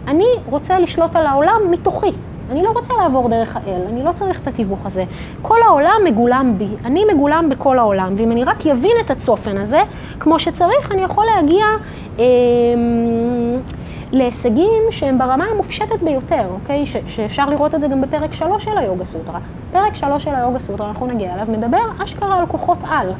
אני 0.07 0.27
רוצה 0.45 0.79
לשלוט 0.79 1.15
על 1.15 1.25
העולם 1.25 1.59
מתוכי. 1.71 2.11
אני 2.51 2.63
לא 2.63 2.69
רוצה 2.69 2.93
לעבור 2.97 3.29
דרך 3.29 3.55
האל, 3.55 3.81
אני 3.89 4.03
לא 4.03 4.11
צריך 4.11 4.41
את 4.41 4.47
התיווך 4.47 4.85
הזה. 4.85 5.03
כל 5.41 5.57
העולם 5.67 6.01
מגולם 6.05 6.53
בי, 6.57 6.67
אני 6.85 7.03
מגולם 7.13 7.49
בכל 7.49 7.79
העולם, 7.79 8.13
ואם 8.17 8.31
אני 8.31 8.43
רק 8.43 8.67
אבין 8.67 8.91
את 9.05 9.11
הצופן 9.11 9.57
הזה 9.57 9.81
כמו 10.19 10.39
שצריך, 10.39 10.91
אני 10.91 11.01
יכול 11.01 11.25
להגיע 11.25 11.65
אה, 12.19 12.25
להישגים 14.11 14.83
שהם 14.91 15.17
ברמה 15.17 15.45
המופשטת 15.45 16.01
ביותר, 16.03 16.45
אוקיי? 16.51 16.85
ש- 16.85 16.97
שאפשר 17.07 17.49
לראות 17.49 17.75
את 17.75 17.81
זה 17.81 17.87
גם 17.87 18.01
בפרק 18.01 18.33
שלוש 18.33 18.63
של 18.63 18.77
היוגה 18.77 19.05
סוטרה. 19.05 19.39
פרק 19.71 19.95
שלוש 19.95 20.23
של 20.23 20.35
היוגה 20.35 20.59
סוטרה, 20.59 20.89
אנחנו 20.89 21.07
נגיע 21.07 21.33
אליו, 21.33 21.47
מדבר 21.49 21.81
אשכרה 22.03 22.39
על 22.39 22.45
כוחות 22.45 22.77
על. 22.89 23.11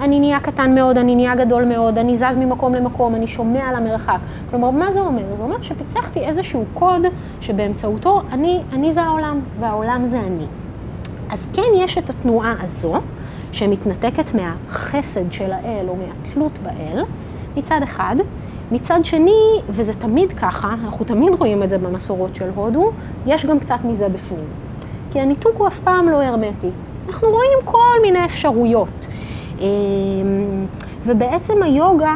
אני 0.00 0.20
נהיה 0.20 0.40
קטן 0.40 0.74
מאוד, 0.74 0.96
אני 0.98 1.14
נהיה 1.14 1.34
גדול 1.34 1.64
מאוד, 1.64 1.98
אני 1.98 2.14
זז 2.14 2.36
ממקום 2.36 2.74
למקום, 2.74 3.14
אני 3.14 3.26
שומע 3.26 3.68
על 3.68 3.74
המרחק. 3.76 4.18
כלומר, 4.50 4.70
מה 4.70 4.92
זה 4.92 5.00
אומר? 5.00 5.22
זה 5.36 5.42
אומר 5.42 5.62
שפיצחתי 5.62 6.20
איזשהו 6.20 6.64
קוד 6.74 7.02
שבאמצעותו 7.40 8.22
אני, 8.32 8.60
אני 8.72 8.92
זה 8.92 9.02
העולם, 9.02 9.40
והעולם 9.60 10.06
זה 10.06 10.20
אני. 10.20 10.44
אז 11.30 11.48
כן 11.52 11.68
יש 11.76 11.98
את 11.98 12.10
התנועה 12.10 12.54
הזו, 12.62 12.94
שמתנתקת 13.52 14.34
מהחסד 14.34 15.32
של 15.32 15.52
האל 15.52 15.84
או 15.88 15.96
מהתלות 15.96 16.52
באל, 16.62 17.04
מצד 17.56 17.80
אחד. 17.82 18.16
מצד 18.72 19.00
שני, 19.02 19.60
וזה 19.68 19.94
תמיד 19.94 20.32
ככה, 20.32 20.74
אנחנו 20.84 21.04
תמיד 21.04 21.34
רואים 21.34 21.62
את 21.62 21.68
זה 21.68 21.78
במסורות 21.78 22.34
של 22.34 22.48
הודו, 22.54 22.90
יש 23.26 23.46
גם 23.46 23.58
קצת 23.58 23.78
מזה 23.84 24.08
בפנים. 24.08 24.48
כי 25.10 25.20
הניתוק 25.20 25.52
הוא 25.56 25.66
אף 25.66 25.80
פעם 25.80 26.08
לא 26.08 26.22
הרמטי. 26.22 26.70
אנחנו 27.08 27.28
רואים 27.28 27.58
כל 27.64 27.96
מיני 28.02 28.24
אפשרויות. 28.24 29.06
ובעצם 31.04 31.62
היוגה, 31.62 32.14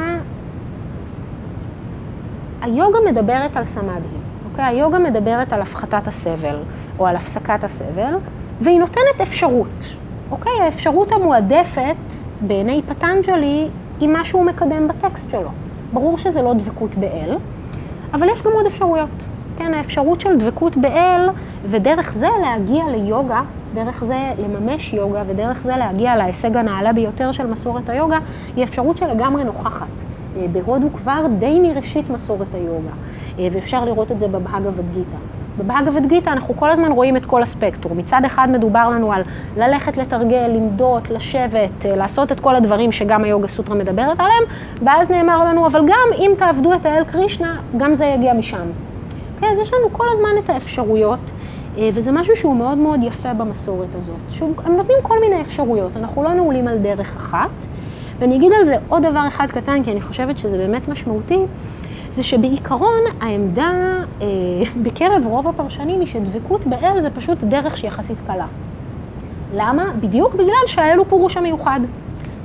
היוגה 2.61 2.99
מדברת 3.11 3.57
על 3.57 3.65
סמאדהי, 3.65 4.19
אוקיי? 4.51 4.65
היוגה 4.65 4.99
מדברת 4.99 5.53
על 5.53 5.63
הפחתת 5.63 6.09
הסבל 6.09 6.57
או 6.99 7.07
על 7.07 7.17
הפסקת 7.17 7.65
הסבל, 7.65 8.15
והיא 8.61 8.79
נותנת 8.81 9.21
אפשרות, 9.23 9.85
אוקיי? 10.31 10.53
האפשרות 10.61 11.13
המועדפת 11.13 11.97
בעיני 12.41 12.83
פטנג'לי 12.89 13.69
היא 14.01 14.09
מה 14.09 14.25
שהוא 14.25 14.45
מקדם 14.45 14.89
בטקסט 14.89 15.31
שלו. 15.31 15.51
ברור 15.93 16.19
שזה 16.19 16.43
לא 16.43 16.55
דבקות 16.55 16.95
באל, 16.95 17.37
אבל 18.15 18.29
יש 18.29 18.43
גם 18.43 18.53
עוד 18.53 18.67
אפשרויות. 18.67 19.09
כן, 19.59 19.75
האפשרות 19.75 20.21
של 20.21 20.39
דבקות 20.39 20.77
באל, 20.77 21.29
ודרך 21.67 22.13
זה 22.13 22.29
להגיע 22.43 22.85
ליוגה, 22.91 23.43
דרך 23.75 24.05
זה 24.05 24.19
לממש 24.39 24.93
יוגה, 24.93 25.23
ודרך 25.27 25.63
זה 25.63 25.77
להגיע 25.77 26.17
להישג 26.17 26.57
הנעלה 26.57 26.93
ביותר 26.93 27.33
של 27.33 27.47
מסורת 27.47 27.89
היוגה, 27.89 28.19
היא 28.57 28.65
אפשרות 28.65 28.97
שלגמרי 28.97 29.45
נוכחת. 29.45 29.87
בהודו 30.53 30.87
כבר 30.97 31.27
די 31.39 31.61
מראשית 31.61 32.11
מסורת 32.11 32.55
היוגה, 32.55 32.93
ואפשר 33.53 33.85
לראות 33.85 34.13
את 34.13 34.19
זה 34.19 34.27
בבהגavad 34.29 34.95
גיתא. 34.95 35.42
בבהגavad 35.59 36.07
גיתא 36.07 36.31
אנחנו 36.31 36.57
כל 36.57 36.71
הזמן 36.71 36.93
רואים 36.93 37.17
את 37.17 37.27
כל 37.27 37.43
הספקטרום. 37.43 37.99
מצד 37.99 38.21
אחד 38.27 38.49
מדובר 38.51 38.89
לנו 38.89 39.13
על 39.13 39.23
ללכת 39.57 39.97
לתרגל, 39.97 40.47
למדות, 40.49 41.11
לשבת, 41.11 41.85
לעשות 41.85 42.33
את 42.33 42.41
כל 42.41 42.57
הדברים 42.57 42.93
שגם 42.93 43.25
היוגה 43.25 43.49
סוטרה 43.49 43.75
מדברת 43.75 44.21
עליהם, 44.21 44.43
ואז 44.83 45.11
נאמר 45.11 45.45
לנו, 45.45 45.67
אבל 45.67 45.81
גם 45.87 46.09
אם 46.19 46.33
תעבדו 46.39 46.75
את 46.75 46.87
האל 46.87 47.05
קרישנה, 47.05 47.57
גם 47.77 47.95
זה 47.95 48.05
יגיע 48.05 48.35
משם. 48.35 48.67
Okay, 49.41 49.47
אז 49.47 49.59
יש 49.59 49.73
לנו 49.73 49.93
כל 49.93 50.07
הזמן 50.13 50.31
את 50.45 50.51
האפשרויות, 50.51 51.33
וזה 51.93 52.13
משהו 52.13 52.37
שהוא 52.37 52.57
מאוד 52.57 52.79
מאוד 52.79 53.01
יפה 53.03 53.33
במסורת 53.33 53.95
הזאת. 53.95 54.17
הם 54.65 54.77
נותנים 54.77 54.99
כל 55.03 55.21
מיני 55.21 55.41
אפשרויות, 55.41 55.97
אנחנו 55.97 56.23
לא 56.23 56.35
נעולים 56.35 56.69
על 56.69 56.79
דרך 56.79 57.17
אחת. 57.17 57.51
ואני 58.19 58.37
אגיד 58.37 58.53
על 58.59 58.65
זה 58.65 58.77
עוד 58.89 59.03
דבר 59.03 59.25
אחד 59.29 59.47
קטן, 59.51 59.83
כי 59.83 59.93
אני 59.93 60.01
חושבת 60.01 60.39
שזה 60.39 60.57
באמת 60.57 60.89
משמעותי, 60.89 61.39
זה 62.13 62.23
שבעיקרון 62.23 63.01
העמדה 63.21 63.73
אה, 64.23 64.27
בקרב 64.83 65.27
רוב 65.27 65.49
הפרשנים 65.49 66.01
היא 66.01 66.09
שדבקות 66.09 66.67
באל 66.67 67.01
זה 67.01 67.11
פשוט 67.11 67.45
דרך 67.45 67.77
שיחסית 67.77 68.17
קלה. 68.27 68.47
למה? 69.55 69.85
בדיוק 70.01 70.35
בגלל 70.35 70.67
שהאל 70.67 70.99
הוא 70.99 71.07
פירוש 71.07 71.37
המיוחד. 71.37 71.81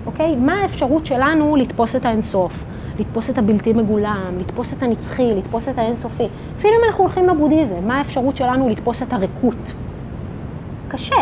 אוקיי? 0.05 0.35
מה 0.35 0.61
האפשרות 0.61 1.05
שלנו 1.05 1.55
לתפוס 1.55 1.95
את 1.95 2.05
האינסוף? 2.05 2.63
לתפוס 2.99 3.29
את 3.29 3.37
הבלתי 3.37 3.73
מגולם, 3.73 4.31
לתפוס 4.39 4.73
את 4.73 4.83
הנצחי, 4.83 5.33
לתפוס 5.35 5.69
את 5.69 5.77
האינסופי. 5.77 6.27
אפילו 6.57 6.73
אם 6.73 6.87
אנחנו 6.87 7.03
הולכים 7.03 7.27
לבודהיזם, 7.29 7.87
מה 7.87 7.97
האפשרות 7.97 8.35
שלנו 8.35 8.69
לתפוס 8.69 9.03
את 9.03 9.13
הריקות? 9.13 9.73
קשה. 10.87 11.15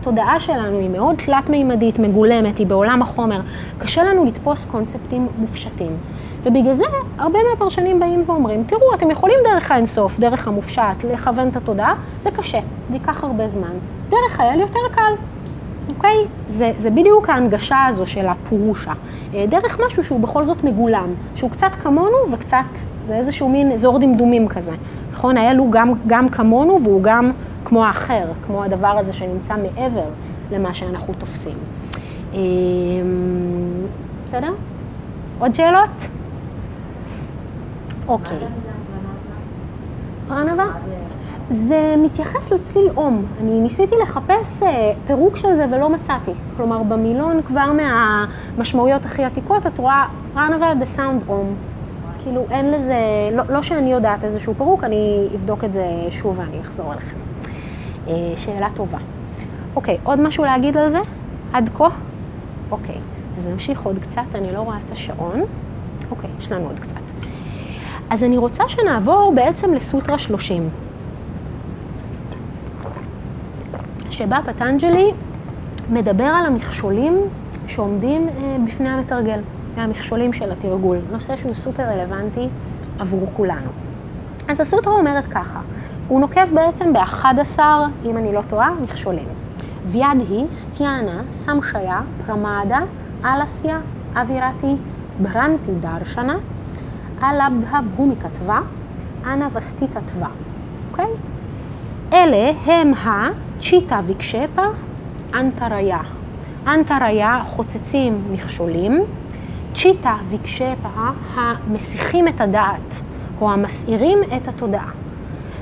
התודעה 0.00 0.40
שלנו 0.40 0.78
היא 0.78 0.88
מאוד 0.88 1.16
תלת-מימדית, 1.24 1.98
מגולמת, 1.98 2.58
היא 2.58 2.66
בעולם 2.66 3.02
החומר. 3.02 3.40
קשה 3.78 4.04
לנו 4.04 4.24
לתפוס 4.24 4.64
קונספטים 4.64 5.28
מופשטים. 5.38 5.92
ובגלל 6.42 6.72
זה 6.72 6.84
הרבה 7.18 7.38
מהפרשנים 7.50 8.00
באים 8.00 8.24
ואומרים, 8.26 8.64
תראו, 8.66 8.94
אתם 8.94 9.10
יכולים 9.10 9.36
דרך 9.44 9.70
האינסוף, 9.70 10.18
דרך 10.18 10.48
המופשט, 10.48 11.04
לכוון 11.12 11.48
את 11.48 11.56
התודעה, 11.56 11.94
זה 12.20 12.30
קשה, 12.30 12.60
זה 12.88 12.94
ייקח 12.94 13.24
הרבה 13.24 13.48
זמן. 13.48 13.72
דרך 14.08 14.40
האל 14.40 14.60
יותר 14.60 14.78
קל, 14.92 15.12
אוקיי? 15.88 16.16
זה, 16.48 16.72
זה 16.78 16.90
בדיוק 16.90 17.28
ההנגשה 17.28 17.86
הזו 17.88 18.06
של 18.06 18.26
הפורושה. 18.26 18.92
דרך 19.48 19.80
משהו 19.86 20.04
שהוא 20.04 20.20
בכל 20.20 20.44
זאת 20.44 20.64
מגולם, 20.64 21.08
שהוא 21.34 21.50
קצת 21.50 21.70
כמונו 21.82 22.16
וקצת, 22.32 22.64
זה 23.06 23.16
איזשהו 23.16 23.48
מין 23.48 23.72
אזור 23.72 23.98
דמדומים 23.98 24.48
כזה. 24.48 24.72
נכון? 25.12 25.36
האל 25.36 25.56
הוא 25.56 25.72
גם, 25.72 25.92
גם 26.06 26.28
כמונו 26.28 26.80
והוא 26.82 27.02
גם 27.02 27.30
כמו 27.64 27.84
האחר, 27.84 28.24
כמו 28.46 28.64
הדבר 28.64 28.98
הזה 28.98 29.12
שנמצא 29.12 29.54
מעבר 29.56 30.04
למה 30.52 30.74
שאנחנו 30.74 31.14
תופסים. 31.18 31.56
בסדר? 34.24 34.52
עוד 35.38 35.54
שאלות? 35.54 36.19
אוקיי. 38.08 38.38
פרנבה? 40.28 40.64
זה 41.50 41.94
מתייחס 41.98 42.52
לצליל 42.52 42.88
אום. 42.96 43.24
אני 43.40 43.60
ניסיתי 43.60 43.94
לחפש 44.02 44.62
פירוק 45.06 45.36
של 45.36 45.54
זה 45.56 45.66
ולא 45.72 45.90
מצאתי. 45.90 46.32
כלומר, 46.56 46.82
במילון 46.82 47.40
כבר 47.46 47.72
מהמשמעויות 47.72 49.04
הכי 49.04 49.24
עתיקות, 49.24 49.66
את 49.66 49.78
רואה 49.78 50.06
פרנבה 50.34 50.72
the 50.72 50.96
sound 50.98 51.28
אום. 51.28 51.54
כאילו 52.22 52.46
אין 52.50 52.70
לזה, 52.70 52.94
לא, 53.32 53.42
לא 53.48 53.62
שאני 53.62 53.92
יודעת 53.92 54.24
איזשהו 54.24 54.54
פירוק, 54.54 54.84
אני 54.84 55.28
אבדוק 55.34 55.64
את 55.64 55.72
זה 55.72 55.84
שוב 56.10 56.38
ואני 56.38 56.60
אחזור 56.60 56.92
אליכם. 56.92 57.16
שאלה 58.36 58.68
טובה. 58.74 58.98
אוקיי, 59.76 59.98
עוד 60.04 60.20
משהו 60.20 60.44
להגיד 60.44 60.76
על 60.76 60.90
זה? 60.90 60.98
עד 61.52 61.70
כה? 61.78 61.88
אוקיי, 62.70 62.94
אז 63.38 63.46
נמשיך 63.46 63.82
עוד 63.82 63.98
קצת, 63.98 64.34
אני 64.34 64.52
לא 64.52 64.60
רואה 64.60 64.76
את 64.86 64.92
השעון. 64.92 65.40
אוקיי, 66.10 66.30
יש 66.38 66.52
לנו 66.52 66.66
עוד 66.66 66.80
קצת. 66.80 67.09
אז 68.10 68.24
אני 68.24 68.38
רוצה 68.38 68.64
שנעבור 68.68 69.32
בעצם 69.34 69.74
לסוטרה 69.74 70.18
30, 70.18 70.68
שבה 74.10 74.38
פטנג'לי 74.46 75.10
מדבר 75.90 76.24
על 76.24 76.46
המכשולים 76.46 77.20
שעומדים 77.66 78.28
בפני 78.66 78.88
המתרגל, 78.88 79.40
המכשולים 79.76 80.32
של 80.32 80.52
התרגול, 80.52 80.98
נושא 81.12 81.36
שהוא 81.36 81.54
סופר 81.54 81.82
רלוונטי 81.82 82.48
עבור 82.98 83.26
כולנו. 83.36 83.70
אז 84.48 84.60
הסוטרה 84.60 84.92
אומרת 84.92 85.26
ככה, 85.26 85.60
הוא 86.08 86.20
נוקב 86.20 86.54
בעצם 86.54 86.92
ב-11, 86.92 87.58
אם 88.04 88.16
אני 88.16 88.32
לא 88.32 88.42
טועה, 88.42 88.70
מכשולים. 88.82 89.28
וידהי, 89.86 90.44
סטיאנה, 90.52 91.22
סמשיה, 91.32 92.00
פרמדה, 92.26 92.80
אלסיה, 93.24 93.80
אווירתי, 94.16 94.76
ברנטי 95.22 95.72
דרשנה, 95.80 96.36
אלבדה 97.22 97.80
בומיקתווה, 97.96 98.60
אנה 99.26 99.48
וסטיתתווה. 99.52 100.28
אוקיי? 100.90 101.10
אלה 102.12 102.52
הם 102.66 102.92
הצ'יטה 103.04 104.00
ויקשפה, 104.06 104.66
אנטריה. 105.34 106.00
אנטריה 106.66 107.42
חוצצים 107.44 108.22
מכשולים, 108.32 109.00
צ'יטה 109.74 110.16
ויקשפה 110.28 110.88
המסיחים 111.34 112.28
את 112.28 112.40
הדעת, 112.40 113.00
או 113.40 113.52
המסעירים 113.52 114.18
את 114.36 114.48
התודעה. 114.48 114.90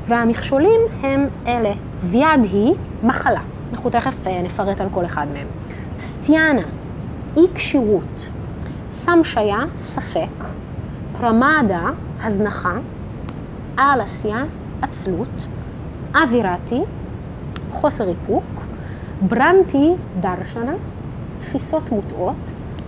והמכשולים 0.07 0.81
הם 1.03 1.27
אלה, 1.47 1.73
ויד 2.11 2.42
היא 2.53 2.75
מחלה, 3.03 3.40
אנחנו 3.73 3.90
תכף 3.90 4.27
נפרט 4.42 4.81
על 4.81 4.88
כל 4.94 5.05
אחד 5.05 5.27
מהם. 5.33 5.47
סטיאנה, 6.01 6.62
אי 7.37 7.47
כשירות, 7.55 8.29
סמשיה, 8.92 9.59
ספק, 9.79 10.44
פרמדה, 11.20 11.90
הזנחה, 12.22 12.72
אלסיה, 13.78 14.44
עצלות, 14.83 15.46
אווירתי, 16.14 16.81
חוסר 17.70 18.09
איפוק, 18.09 18.44
ברנטי, 19.28 19.94
דרשנה, 20.20 20.72
תפיסות 21.38 21.92
מוטעות, 21.92 22.37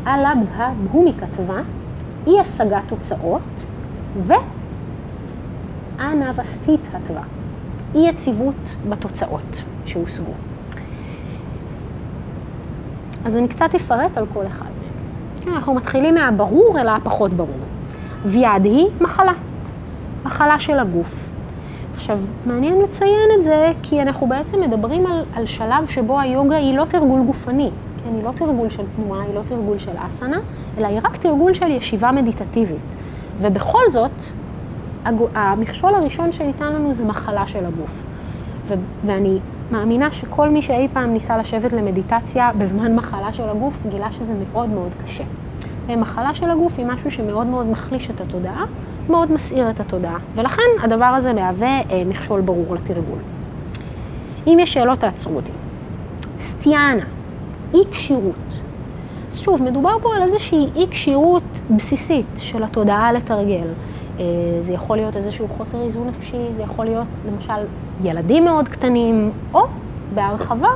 אלבדה, 0.06 0.70
בהומיקתווה, 0.84 1.60
אי 2.26 2.40
השגת 2.40 2.82
תוצאות, 2.86 3.64
ואנבסטית 5.98 6.80
התווה, 6.92 7.22
אי 7.94 8.08
יציבות 8.08 8.76
בתוצאות 8.88 9.62
שהושגו. 9.86 10.32
אז 13.24 13.36
אני 13.36 13.48
קצת 13.48 13.74
אפרט 13.76 14.16
על 14.16 14.26
כל 14.32 14.46
אחד 14.46 14.64
מהם. 14.64 15.54
אנחנו 15.54 15.74
מתחילים 15.74 16.14
מהברור 16.14 16.80
אל 16.80 16.88
הפחות 16.88 17.34
ברור. 17.34 17.69
ויד 18.24 18.64
היא 18.64 18.86
מחלה, 19.00 19.32
מחלה 20.24 20.58
של 20.58 20.78
הגוף. 20.78 21.28
עכשיו, 21.94 22.18
מעניין 22.46 22.78
לציין 22.78 23.30
את 23.38 23.44
זה, 23.44 23.72
כי 23.82 24.02
אנחנו 24.02 24.26
בעצם 24.26 24.60
מדברים 24.60 25.06
על, 25.06 25.24
על 25.34 25.46
שלב 25.46 25.86
שבו 25.88 26.20
היוגה 26.20 26.56
היא 26.56 26.76
לא 26.76 26.84
תרגול 26.84 27.22
גופני, 27.26 27.70
כן? 28.04 28.14
היא 28.14 28.24
לא 28.24 28.30
תרגול 28.30 28.70
של 28.70 28.82
תנועה, 28.96 29.22
היא 29.22 29.34
לא 29.34 29.40
תרגול 29.48 29.78
של 29.78 29.92
אסנה, 30.08 30.38
אלא 30.78 30.86
היא 30.86 31.00
רק 31.02 31.16
תרגול 31.16 31.54
של 31.54 31.70
ישיבה 31.70 32.12
מדיטטיבית. 32.12 32.78
ובכל 33.40 33.82
זאת, 33.90 34.22
המכשול 35.34 35.94
הראשון 35.94 36.32
שניתן 36.32 36.72
לנו 36.72 36.92
זה 36.92 37.04
מחלה 37.04 37.46
של 37.46 37.66
הגוף. 37.66 37.90
ו- 38.68 38.74
ואני 39.06 39.38
מאמינה 39.70 40.12
שכל 40.12 40.48
מי 40.48 40.62
שאי 40.62 40.88
פעם 40.92 41.12
ניסה 41.12 41.38
לשבת 41.38 41.72
למדיטציה 41.72 42.50
בזמן 42.58 42.94
מחלה 42.94 43.32
של 43.32 43.48
הגוף, 43.48 43.74
גילה 43.90 44.12
שזה 44.12 44.32
מאוד 44.52 44.68
מאוד 44.68 44.90
קשה. 45.04 45.24
מחלה 45.88 46.34
של 46.34 46.50
הגוף 46.50 46.78
היא 46.78 46.86
משהו 46.86 47.10
שמאוד 47.10 47.46
מאוד 47.46 47.66
מחליש 47.66 48.10
את 48.10 48.20
התודעה, 48.20 48.64
מאוד 49.08 49.32
מסעיר 49.32 49.70
את 49.70 49.80
התודעה, 49.80 50.18
ולכן 50.34 50.62
הדבר 50.82 51.04
הזה 51.04 51.32
מהווה 51.32 51.80
אה, 51.90 52.02
מכשול 52.06 52.40
ברור 52.40 52.74
לתרגול. 52.74 53.18
אם 54.46 54.58
יש 54.60 54.72
שאלות, 54.72 54.98
תעצרו 54.98 55.36
אותי. 55.36 55.52
סטיאנה, 56.40 57.04
אי 57.74 57.80
כשירות. 57.90 58.60
אז 59.28 59.38
שוב, 59.38 59.62
מדובר 59.62 59.96
פה 60.02 60.16
על 60.16 60.22
איזושהי 60.22 60.66
אי 60.76 60.86
כשירות 60.90 61.42
בסיסית 61.76 62.26
של 62.36 62.62
התודעה 62.62 63.12
לתרגל. 63.12 63.68
אה, 64.18 64.24
זה 64.60 64.72
יכול 64.72 64.96
להיות 64.96 65.16
איזשהו 65.16 65.48
חוסר 65.48 65.82
איזון 65.82 66.08
נפשי, 66.08 66.46
זה 66.52 66.62
יכול 66.62 66.84
להיות 66.84 67.06
למשל 67.28 67.66
ילדים 68.04 68.44
מאוד 68.44 68.68
קטנים, 68.68 69.30
או 69.54 69.66
בהרחבה, 70.14 70.68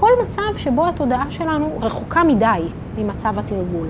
כל 0.00 0.10
מצב 0.26 0.56
שבו 0.56 0.86
התודעה 0.86 1.24
שלנו 1.30 1.78
רחוקה 1.80 2.24
מדי 2.24 2.62
ממצב 2.98 3.38
התרגול. 3.38 3.86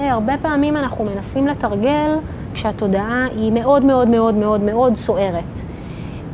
אה, 0.00 0.12
הרבה 0.12 0.32
פעמים 0.42 0.76
אנחנו 0.76 1.04
מנסים 1.04 1.46
לתרגל 1.46 2.16
כשהתודעה 2.54 3.26
היא 3.36 3.52
מאוד 3.52 3.84
מאוד 3.84 4.08
מאוד 4.08 4.34
מאוד 4.34 4.60
מאוד 4.60 4.96
סוערת. 4.96 5.44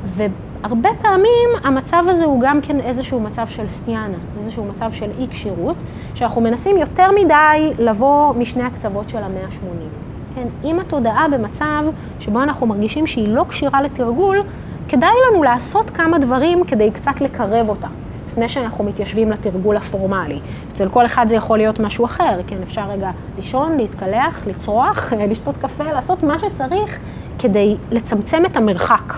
והרבה 0.04 0.88
פעמים 1.02 1.48
המצב 1.64 2.04
הזה 2.08 2.24
הוא 2.24 2.40
גם 2.42 2.60
כן 2.60 2.80
איזשהו 2.80 3.20
מצב 3.20 3.46
של 3.48 3.68
סטיאנה, 3.68 4.18
איזשהו 4.38 4.64
מצב 4.64 4.92
של 4.92 5.10
אי 5.18 5.26
כשירות, 5.30 5.76
שאנחנו 6.14 6.40
מנסים 6.40 6.76
יותר 6.76 7.10
מדי 7.10 7.72
לבוא 7.78 8.34
משני 8.34 8.62
הקצוות 8.62 9.08
של 9.08 9.18
המאה 9.18 9.44
ה-80. 9.44 10.34
כן, 10.34 10.46
אם 10.64 10.80
התודעה 10.80 11.26
במצב 11.28 11.84
שבו 12.20 12.42
אנחנו 12.42 12.66
מרגישים 12.66 13.06
שהיא 13.06 13.28
לא 13.28 13.44
כשירה 13.48 13.82
לתרגול, 13.82 14.42
כדאי 14.88 15.14
לנו 15.30 15.42
לעשות 15.42 15.90
כמה 15.90 16.18
דברים 16.18 16.64
כדי 16.64 16.90
קצת 16.90 17.20
לקרב 17.20 17.68
אותה. 17.68 17.88
לפני 18.32 18.48
שאנחנו 18.48 18.84
מתיישבים 18.84 19.30
לתרגול 19.30 19.76
הפורמלי. 19.76 20.38
אצל 20.72 20.88
כל 20.88 21.06
אחד 21.06 21.26
זה 21.28 21.34
יכול 21.34 21.58
להיות 21.58 21.80
משהו 21.80 22.04
אחר, 22.04 22.40
כן, 22.46 22.56
אפשר 22.62 22.90
רגע 22.90 23.10
לישון, 23.36 23.76
להתקלח, 23.76 24.46
לצרוח, 24.46 25.12
לשתות 25.30 25.54
קפה, 25.56 25.84
לעשות 25.84 26.22
מה 26.22 26.38
שצריך 26.38 26.98
כדי 27.38 27.76
לצמצם 27.90 28.42
את 28.46 28.56
המרחק 28.56 29.14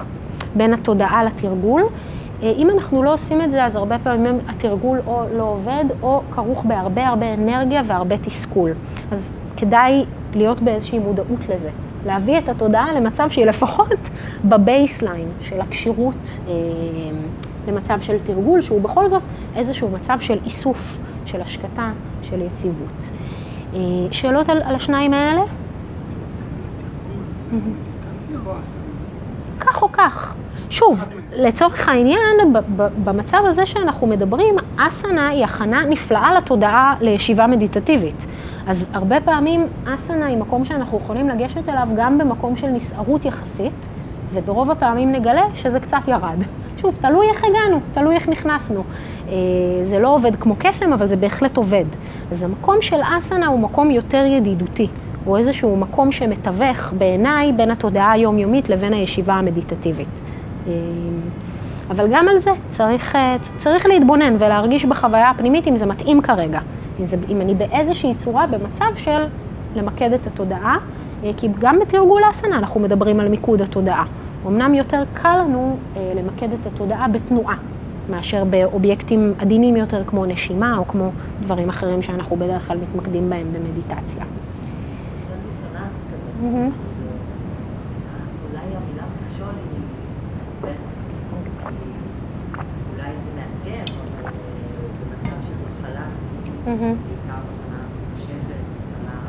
בין 0.54 0.74
התודעה 0.74 1.24
לתרגול. 1.24 1.82
אה, 2.42 2.52
אם 2.56 2.70
אנחנו 2.70 3.02
לא 3.02 3.14
עושים 3.14 3.40
את 3.40 3.50
זה, 3.50 3.64
אז 3.64 3.76
הרבה 3.76 3.98
פעמים 3.98 4.38
התרגול 4.48 4.98
או 5.06 5.22
לא 5.36 5.42
עובד, 5.42 5.84
או 6.02 6.22
כרוך 6.30 6.64
בהרבה 6.64 7.06
הרבה 7.06 7.34
אנרגיה 7.34 7.82
והרבה 7.86 8.18
תסכול. 8.18 8.70
אז 9.10 9.32
כדאי 9.56 10.04
להיות 10.34 10.60
באיזושהי 10.60 10.98
מודעות 10.98 11.48
לזה. 11.48 11.70
להביא 12.06 12.38
את 12.38 12.48
התודעה 12.48 12.92
למצב 12.92 13.30
שהיא 13.30 13.46
לפחות 13.46 13.98
ב 14.50 14.59
baseline 14.59 15.28
של 15.40 15.60
הכשירות 15.60 16.30
אה, 16.48 16.52
למצב 17.68 17.98
של 18.00 18.16
תרגול, 18.24 18.60
שהוא 18.60 18.80
בכל 18.80 19.08
זאת 19.08 19.22
איזשהו 19.56 19.88
מצב 19.90 20.20
של 20.20 20.38
איסוף, 20.44 20.96
של 21.26 21.40
השקטה, 21.40 21.90
של 22.22 22.42
יציבות. 22.42 23.08
אה, 23.74 23.80
שאלות 24.10 24.48
על, 24.48 24.62
על 24.62 24.74
השניים 24.74 25.14
האלה? 25.14 25.42
כך 29.60 29.82
או 29.82 29.92
כך. 29.92 30.34
שוב, 30.70 31.04
לצורך 31.32 31.88
העניין, 31.88 32.52
במצב 33.04 33.38
הזה 33.44 33.66
שאנחנו 33.66 34.06
מדברים, 34.06 34.54
אסנה 34.76 35.28
היא 35.28 35.44
הכנה 35.44 35.80
נפלאה 35.88 36.34
לתודעה 36.34 36.94
לישיבה 37.00 37.46
מדיטטיבית. 37.46 38.24
אז 38.66 38.86
הרבה 38.92 39.20
פעמים 39.20 39.66
אסנה 39.94 40.26
היא 40.26 40.36
מקום 40.36 40.64
שאנחנו 40.64 40.98
יכולים 40.98 41.28
לגשת 41.28 41.68
אליו 41.68 41.88
גם 41.96 42.18
במקום 42.18 42.56
של 42.56 42.66
נסערות 42.66 43.24
יחסית, 43.24 43.88
וברוב 44.32 44.70
הפעמים 44.70 45.12
נגלה 45.12 45.42
שזה 45.54 45.80
קצת 45.80 46.08
ירד. 46.08 46.38
שוב, 46.84 46.96
תלוי 47.00 47.26
איך 47.28 47.44
הגענו, 47.44 47.80
תלוי 47.92 48.14
איך 48.14 48.28
נכנסנו. 48.28 48.82
אה, 49.28 49.34
זה 49.84 49.98
לא 49.98 50.14
עובד 50.14 50.36
כמו 50.36 50.54
קסם, 50.58 50.92
אבל 50.92 51.06
זה 51.06 51.16
בהחלט 51.16 51.56
עובד. 51.56 51.84
אז 52.30 52.42
המקום 52.42 52.82
של 52.82 53.00
אסנה 53.18 53.46
הוא 53.46 53.60
מקום 53.60 53.90
יותר 53.90 54.24
ידידותי. 54.26 54.88
הוא 55.24 55.38
איזשהו 55.38 55.76
מקום 55.76 56.12
שמתווך 56.12 56.92
בעיניי 56.98 57.52
בין 57.52 57.70
התודעה 57.70 58.12
היומיומית 58.12 58.68
לבין 58.68 58.92
הישיבה 58.92 59.34
המדיטטיבית. 59.34 60.08
אה, 60.66 60.72
אבל 61.90 62.06
גם 62.10 62.28
על 62.28 62.38
זה 62.38 62.50
צריך, 62.70 63.16
אה, 63.16 63.36
צריך 63.58 63.86
להתבונן 63.86 64.36
ולהרגיש 64.38 64.84
בחוויה 64.84 65.30
הפנימית 65.30 65.66
אם 65.66 65.76
זה 65.76 65.86
מתאים 65.86 66.22
כרגע. 66.22 66.60
אם, 67.00 67.06
זה, 67.06 67.16
אם 67.28 67.40
אני 67.40 67.54
באיזושהי 67.54 68.14
צורה 68.14 68.46
במצב 68.46 68.96
של 68.96 69.24
למקד 69.76 70.12
את 70.12 70.26
התודעה, 70.26 70.76
כי 71.36 71.48
גם 71.58 71.78
בתרגול 71.78 72.22
האסנה 72.24 72.58
אנחנו 72.58 72.80
מדברים 72.80 73.20
על 73.20 73.28
מיקוד 73.28 73.62
התודעה. 73.62 74.04
אמנם 74.46 74.74
יותר 74.74 75.02
קל 75.14 75.36
לנו 75.44 75.76
אה, 75.96 76.12
למקד 76.16 76.52
את 76.52 76.66
התודעה 76.66 77.08
בתנועה, 77.08 77.56
מאשר 78.10 78.44
באובייקטים 78.44 79.34
עדינים 79.38 79.76
יותר 79.76 80.04
כמו 80.06 80.26
נשימה 80.26 80.78
או 80.78 80.88
כמו 80.88 81.10
דברים 81.40 81.68
אחרים 81.68 82.02
שאנחנו 82.02 82.36
בדרך 82.36 82.68
כלל 82.68 82.78
מתמקדים 82.78 83.30
בהם 83.30 83.46
במדיטציה. 83.52 84.24
זה 85.28 85.34
דיסוננס 85.48 86.04
כזה. 86.12 86.30
אולי 88.50 88.62
המילה 88.62 89.04
מכשול 89.26 89.48
היא 89.48 89.80
מעצבנת, 90.62 90.78
אולי 92.92 93.10
זה 93.12 93.30
מאתגר, 93.36 93.84
אבל 94.22 94.30
במצב 95.00 95.36
של 95.46 95.54
מחלה, 95.70 96.06
בעיקר 96.64 96.94
מחלה 97.28 97.78
ממושכת, 98.10 98.64
מחלה 98.80 99.20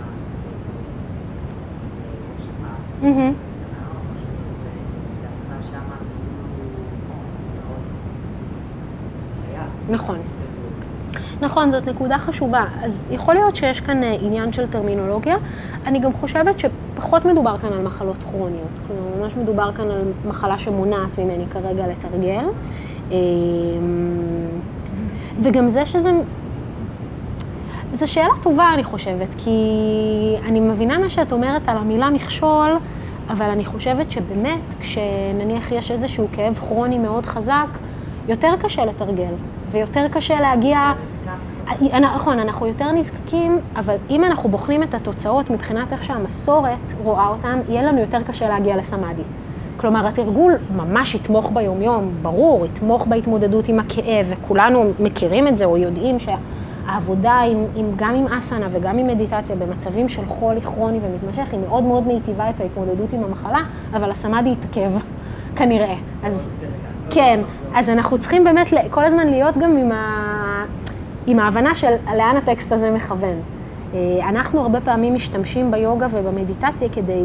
שפעת. 2.38 3.36
נכון. 9.89 10.19
נכון, 11.56 11.72
זאת 11.72 11.88
נקודה 11.88 12.18
חשובה. 12.18 12.65
אז 12.84 13.06
יכול 13.12 13.34
להיות 13.34 13.56
שיש 13.56 13.82
כאן 13.82 14.04
אה, 14.04 14.15
עניין 14.22 14.54
של 14.54 14.68
טרמינולוגיה. 14.68 15.36
אני 15.86 16.00
גם 16.00 16.13
חושבת 16.13 16.56
שפחות 16.60 17.26
מדובר 17.26 17.58
כאן 17.58 17.74
על 17.74 17.82
מחלות 17.82 18.24
כרוניות. 18.24 18.68
כלומר, 18.88 19.18
ממש 19.20 19.34
מדובר 19.36 19.72
כאן 19.78 19.91
על 19.91 20.02
מחלה 20.28 20.58
שמונעת 20.58 21.20
ממני 21.20 21.46
כרגע 21.50 21.88
לתרגל. 21.88 22.46
אמ, 23.12 23.18
וגם 25.41 25.70
זה 25.70 25.86
שזה... 25.86 26.12
זו 27.94 28.12
שאלה 28.12 28.34
טובה, 28.41 28.74
אני 28.74 28.84
חושבת, 28.84 29.28
כי 29.38 29.60
אני 30.46 30.60
מבינה 30.60 30.98
מה 30.98 31.10
שאת 31.10 31.32
אומרת 31.32 31.70
על 31.70 31.78
המילה 31.78 32.10
מכשול, 32.10 32.78
אבל 33.30 33.50
אני 33.50 33.65
חושבת 33.65 34.12
שבאמת, 34.12 34.63
כשנניח 34.80 35.72
יש 35.72 35.91
איזשהו 35.91 36.28
כאב 36.32 36.54
כרוני 36.54 37.00
מאוד 37.00 37.26
חזק, 37.26 37.68
יותר 38.28 38.52
קשה 38.62 38.86
לתרגל. 38.86 39.34
ויותר 39.72 40.08
קשה 40.08 40.39
להגיע... 40.39 40.94
נכון, 42.01 42.39
אנחנו 42.39 42.67
יותר 42.67 42.91
נזקקים, 42.91 43.60
אבל 43.75 43.95
אם 44.10 44.23
אנחנו 44.23 44.49
בוחנים 44.49 44.84
את 44.84 44.93
התוצאות 44.93 45.49
מבחינת 45.49 45.93
איך 45.93 46.04
שהמסורת 46.04 46.93
רואה 47.04 47.28
אותן, 47.28 47.60
יהיה 47.69 47.82
לנו 47.84 47.99
יותר 47.99 48.23
קשה 48.23 48.49
להגיע 48.49 48.78
לסמאדי. 48.78 49.21
כלומר, 49.78 50.08
התרגול 50.08 50.54
ממש 50.75 51.15
יתמוך 51.15 51.51
ביומיום, 51.54 52.12
ברור, 52.21 52.65
יתמוך 52.65 53.08
בהתמודדות 53.08 53.67
עם 53.67 53.80
הכאב, 53.80 54.25
וכולנו 54.30 54.91
מכירים 54.99 55.47
את 55.47 55.58
זה 55.58 55.65
או 55.65 55.78
יודעים 55.78 56.17
שהעבודה 56.19 57.34
עם, 57.34 57.65
עם, 57.75 57.86
גם 57.95 58.15
עם 58.15 58.28
אסנה 58.28 58.67
וגם 58.71 58.97
עם 58.97 59.08
מדיטציה 59.08 59.56
במצבים 59.56 60.10
של 60.10 60.25
חולי 60.25 60.62
כרוני 60.62 60.99
ומתמשך, 61.01 61.51
היא 61.51 61.60
מאוד 61.69 61.84
מאוד 61.84 62.08
מיטיבה 62.08 62.49
את 62.49 62.62
ההתמודדות 62.62 63.13
עם 63.13 63.23
המחלה, 63.23 63.60
אבל 63.93 64.12
הסמאדי 64.12 64.49
יתעכב, 64.49 64.91
כנראה. 65.56 65.95
אז 66.23 66.51
כן, 67.10 67.39
אז 67.75 67.89
אנחנו 67.89 68.17
צריכים 68.17 68.43
באמת 68.43 68.67
כל 68.89 69.06
הזמן 69.06 69.28
להיות 69.28 69.58
גם 69.58 69.78
עם, 69.78 69.91
ה... 69.91 70.35
עם 71.27 71.39
ההבנה 71.39 71.75
של 71.75 71.93
לאן 72.15 72.38
הטקסט 72.38 72.71
הזה 72.71 72.91
מכוון. 72.91 73.35
אה, 73.93 74.29
אנחנו 74.29 74.61
הרבה 74.61 74.81
פעמים 74.81 75.13
משתמשים 75.13 75.71
ביוגה 75.71 76.07
ובמדיטציה 76.11 76.89
כדי 76.89 77.23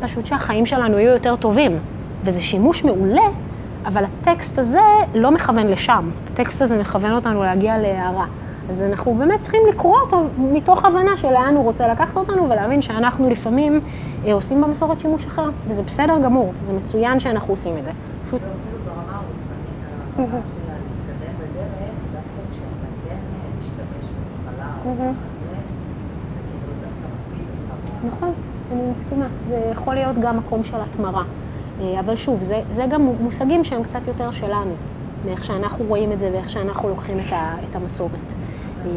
פשוט 0.00 0.26
שהחיים 0.26 0.66
שלנו 0.66 0.98
יהיו 0.98 1.12
יותר 1.12 1.36
טובים. 1.36 1.78
וזה 2.24 2.40
שימוש 2.40 2.84
מעולה, 2.84 3.28
אבל 3.84 4.04
הטקסט 4.04 4.58
הזה 4.58 4.80
לא 5.14 5.30
מכוון 5.30 5.66
לשם. 5.66 6.10
הטקסט 6.32 6.62
הזה 6.62 6.78
מכוון 6.78 7.12
אותנו 7.12 7.42
להגיע 7.42 7.78
להערה. 7.78 8.26
אז 8.70 8.82
אנחנו 8.82 9.14
באמת 9.14 9.40
צריכים 9.40 9.60
לקרוא 9.68 9.96
אותו 9.98 10.24
מתוך 10.38 10.84
הבנה 10.84 11.16
של 11.16 11.30
לאן 11.30 11.54
הוא 11.56 11.64
רוצה 11.64 11.88
לקחת 11.88 12.16
אותנו, 12.16 12.50
ולהבין 12.50 12.82
שאנחנו 12.82 13.30
לפעמים 13.30 13.80
אה, 14.26 14.32
עושים 14.32 14.60
במסורת 14.60 15.00
שימוש 15.00 15.26
אחר, 15.26 15.50
וזה 15.68 15.82
בסדר 15.82 16.18
גמור, 16.24 16.52
זה 16.66 16.72
מצוין 16.72 17.20
שאנחנו 17.20 17.52
עושים 17.52 17.78
את 17.78 17.84
זה. 17.84 17.90
פשוט... 18.24 18.40
אפילו 18.42 18.78
ברמה 18.84 19.20
הרוחנית, 20.16 20.30
הרמה 20.30 20.40
שלה 20.46 20.74
להתקדם 20.74 21.34
בדרך, 21.38 21.90
דווקא 22.12 22.52
כשאתה 22.52 22.86
כן 23.08 23.16
משתמש 23.60 24.10
במחלה 24.46 24.66
או 24.84 24.89
מהמם. 24.89 24.89
זה, 24.89 24.89
כאילו 24.89 24.89
דווקא 24.89 24.89
מקפיץ 24.89 24.89
אותך. 24.89 24.89
נכון, 28.06 28.32
אני 28.72 28.82
מסכימה. 28.92 29.26
זה 29.48 29.70
יכול 29.72 29.94
להיות 29.94 30.18
גם 30.18 30.36
מקום 30.36 30.64
של 30.64 30.76
התמרה. 30.80 31.24
אה, 31.80 32.00
אבל 32.00 32.16
שוב, 32.16 32.42
זה, 32.42 32.62
זה 32.70 32.86
גם 32.90 33.02
מושגים 33.20 33.64
שהם 33.64 33.82
קצת 33.82 34.00
יותר 34.06 34.30
שלנו, 34.32 34.74
מאיך 35.26 35.44
שאנחנו 35.44 35.84
רואים 35.84 36.12
את 36.12 36.18
זה 36.18 36.30
ואיך 36.32 36.50
שאנחנו 36.50 36.88
לוקחים 36.88 37.18
את, 37.18 37.32
ה, 37.32 37.54
את 37.70 37.76
המסורת. 37.76 38.12
אה, 38.12 38.84
לא 38.84 38.90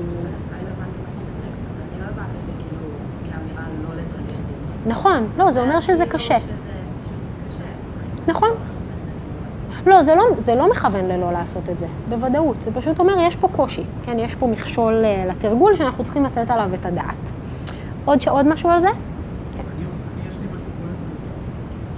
נכון 2.07 2.17
לא 2.17 2.25
זה 2.45 2.51
כאילו 2.57 2.81
לא. 4.85 4.91
נכון, 4.91 5.27
לא, 5.37 5.51
זה 5.51 5.61
אומר 5.61 5.79
שזה 5.79 6.05
כאילו 6.05 6.19
קשה. 6.19 6.37
נכון. 8.27 8.49
לא 9.85 10.01
זה 10.03 10.15
לא, 10.15 10.23
זה 10.37 10.55
לא 10.55 10.71
מכוון 10.71 11.05
ללא 11.05 11.31
לעשות 11.31 11.69
את 11.69 11.79
זה, 11.79 11.87
בוודאות. 12.09 12.61
זה 12.61 12.71
פשוט 12.73 12.99
אומר, 12.99 13.13
יש 13.19 13.35
פה 13.35 13.47
קושי, 13.47 13.83
כן? 14.03 14.19
יש 14.19 14.35
פה 14.35 14.47
מכשול 14.47 14.93
אה, 15.05 15.25
לתרגול 15.29 15.75
שאנחנו 15.75 16.03
צריכים 16.03 16.23
לתת 16.23 16.49
עליו 16.49 16.69
את 16.73 16.85
הדעת. 16.85 17.31
עוד, 18.05 18.19
עוד 18.29 18.47
משהו 18.47 18.69
על 18.69 18.81
זה? 18.81 18.87
אני, 18.87 18.95
אני- 19.55 19.85
יש 20.29 20.35
לי 20.41 20.47
משהו 20.47 20.71
כל 20.79 20.87
הזמן, 20.93 21.15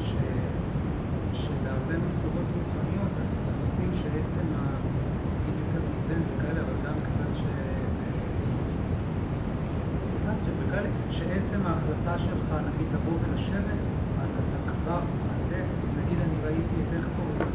ש- 0.06 0.30
שבהרבה 1.41 1.95
מסורות 2.10 2.48
רוחניות, 2.58 3.12
אז 3.21 3.28
אז 3.52 3.60
אומרים 3.67 3.91
שעצם 4.02 4.45
ה... 4.56 4.60
נגיד 5.41 5.56
יותר 5.63 5.82
מזן 5.95 6.21
וכאלה, 6.30 6.60
אבל 6.62 6.78
גם 6.86 6.95
קצת 7.08 7.30
ש... 7.39 7.43
מדיטציות 10.04 10.56
וכאלה, 10.67 10.89
שעצם 11.10 11.60
ההחלטה 11.67 12.17
שלך, 12.24 12.48
נגיד, 12.67 12.88
לבוא 12.95 13.13
ולשבת, 13.21 13.80
אז 14.24 14.30
אתה 14.30 14.71
כבר, 14.84 15.00
אז 15.36 15.50
זה, 15.50 15.60
נגיד, 16.00 16.17
אני 16.26 16.38
ראיתי 16.45 16.76
את 16.84 16.93
איך 16.98 17.06
קוראים 17.17 17.39
לו, 17.39 17.45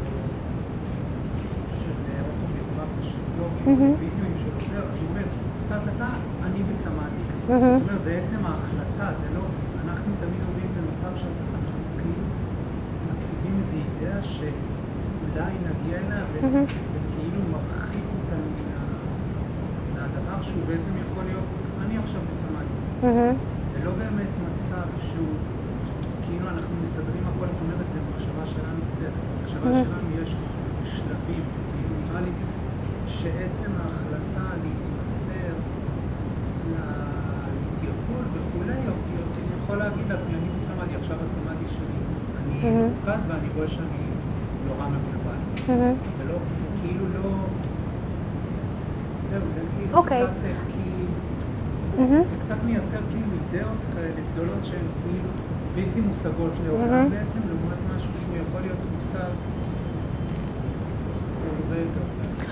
של 1.81 1.91
אוטוביוגרפיה 2.27 3.03
של 3.11 3.21
יוגי, 3.39 3.63
מהמם. 3.65 3.93
וידאוים 3.99 4.35
שלו, 4.41 4.51
זה, 4.69 4.87
אז 4.89 4.97
הוא 5.01 5.07
אומר, 5.11 5.25
טה-טה-טה, 5.69 6.09
אני 6.45 6.59
בסמאדי. 6.69 7.23
מהמם. 7.49 7.79
זאת 7.79 7.87
אומרת, 7.87 8.03
זה 8.07 8.11
עצם 8.23 8.41
ההחלטה, 8.49 9.07
זה 9.21 9.27
לא, 9.37 9.43
אנחנו 9.85 10.09
תמיד 10.21 10.41
אומרים, 10.47 10.67
זה 10.75 10.81
מצב 10.91 11.11
שאנחנו 11.21 11.69
כאילו 11.95 12.23
מציבים 13.09 13.55
איזו 13.61 13.77
אידאה 13.83 14.19
שאולי 14.33 15.53
נגיע 15.67 15.95
אליה, 16.03 16.21
מהמם. 16.33 16.63
וזה 16.63 16.99
כאילו 17.13 17.39
מרחיק 17.53 18.05
אותנו 18.17 18.47
מה- 18.67 18.99
מהדבר 19.95 20.39
שהוא 20.47 20.63
בעצם 20.69 20.91
יכול 21.05 21.23
להיות, 21.29 21.47
אני 21.83 21.95
עכשיו 22.03 22.21
בסמאדי. 22.29 22.75
מהמם. 23.03 23.35
זה 23.71 23.77
לא 23.85 23.91
באמת 24.01 24.31
מצב 24.47 24.87
שהוא, 25.07 25.33
כאילו 26.25 26.45
אנחנו 26.53 26.73
מסדרים 26.83 27.23
הכל, 27.29 27.45
את 27.53 27.59
אומרת, 27.63 27.87
זה 27.93 27.99
מחשבה 28.09 28.43
שלנו, 28.53 28.81
זה, 28.99 29.07
במחשבה 29.09 29.69
Mhm. 29.71 29.83
שלנו 29.83 30.07
יש 30.21 30.29
שלבים, 30.93 31.43
כאילו 31.71 31.93
נראה 32.05 32.21
לי 32.21 32.31
שעצם 33.07 33.71
ההחלטה 33.81 34.45
להתמסר 34.63 35.53
לתרגול 36.71 38.23
וכולי, 38.33 38.73
אותי, 38.93 39.13
אותי, 39.23 39.39
אני 39.41 39.63
יכול 39.63 39.75
להגיד 39.77 40.05
לעצמי, 40.09 40.33
אני 40.39 40.49
בסמאדי, 40.55 40.95
עכשיו 41.01 41.17
הסמאדי 41.23 41.67
שלי, 41.75 41.97
אני 42.41 42.55
Mhm. 42.61 42.65
מרוכז 42.65 43.21
ואני 43.27 43.47
רואה 43.55 43.67
שאני 43.67 44.01
נורא 44.67 44.85
מבולבל. 44.93 45.39
מהמם. 45.67 45.95
זה 46.17 46.23
לא, 46.31 46.37
זה 46.59 46.65
כאילו 46.81 47.05
לא, 47.15 47.29
זהו, 49.29 49.41
זה 49.53 49.61
כאילו 49.77 49.97
אוקיי. 50.11 50.27
אה. 51.99 52.23
זה 52.23 52.35
קצת 52.45 52.63
מייצר 52.65 52.97
כאילו 53.11 53.27
אידאות 53.53 53.77
כאלה 53.95 54.21
גדולות 54.33 54.65
שהן 54.65 54.85
כאילו 55.03 55.29
בלתי 55.75 56.01
מושגות 56.01 56.51
לעולם. 56.65 57.09
בעצם, 57.09 57.39
לעומת 57.47 57.95
משהו 57.95 58.09
שהוא 58.21 58.35
יכול 58.37 58.61
להיות 58.61 58.77
מושג. 58.95 59.31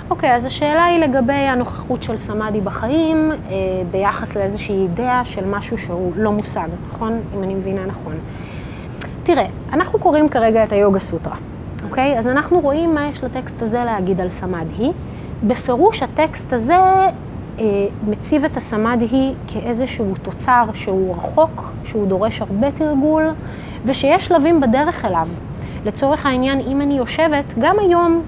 אוקיי, 0.09 0.35
אז 0.35 0.45
השאלה 0.45 0.85
היא 0.85 0.99
לגבי 0.99 1.33
הנוכחות 1.33 2.03
של 2.03 2.17
סמאדי 2.17 2.61
בחיים, 2.61 3.31
אה, 3.31 3.55
ביחס 3.91 4.37
לאיזושהי 4.37 4.75
אידאה 4.83 5.25
של 5.25 5.45
משהו 5.45 5.77
שהוא 5.77 6.11
לא 6.15 6.31
מושג, 6.31 6.67
נכון? 6.89 7.19
אם 7.37 7.43
אני 7.43 7.55
מבינה 7.55 7.85
נכון. 7.85 8.13
תראה, 9.23 9.45
אנחנו 9.73 9.99
קוראים 9.99 10.29
כרגע 10.29 10.63
את 10.63 10.71
היוגה 10.71 10.99
סוטרה, 10.99 11.35
אוקיי? 11.83 12.19
אז 12.19 12.27
אנחנו 12.27 12.59
רואים 12.59 12.95
מה 12.95 13.07
יש 13.07 13.23
לטקסט 13.23 13.61
הזה 13.61 13.83
להגיד 13.83 14.21
על 14.21 14.29
סמאדהי. 14.29 14.91
בפירוש 15.47 16.03
הטקסט 16.03 16.53
הזה 16.53 16.77
מציב 18.07 18.45
את 18.45 18.57
הסמאדהי 18.57 19.33
כאיזשהו 19.47 20.13
תוצר 20.21 20.63
שהוא 20.73 21.15
רחוק, 21.15 21.71
שהוא 21.85 22.07
דורש 22.07 22.41
הרבה 22.41 22.71
תרגול, 22.71 23.23
ושיש 23.85 24.25
שלבים 24.25 24.61
בדרך 24.61 25.05
אליו. 25.05 25.27
לצורך 25.85 26.25
העניין, 26.25 26.59
אם 26.59 26.81
אני 26.81 26.97
יושבת, 26.97 27.53
גם 27.59 27.75
היום, 27.79 28.21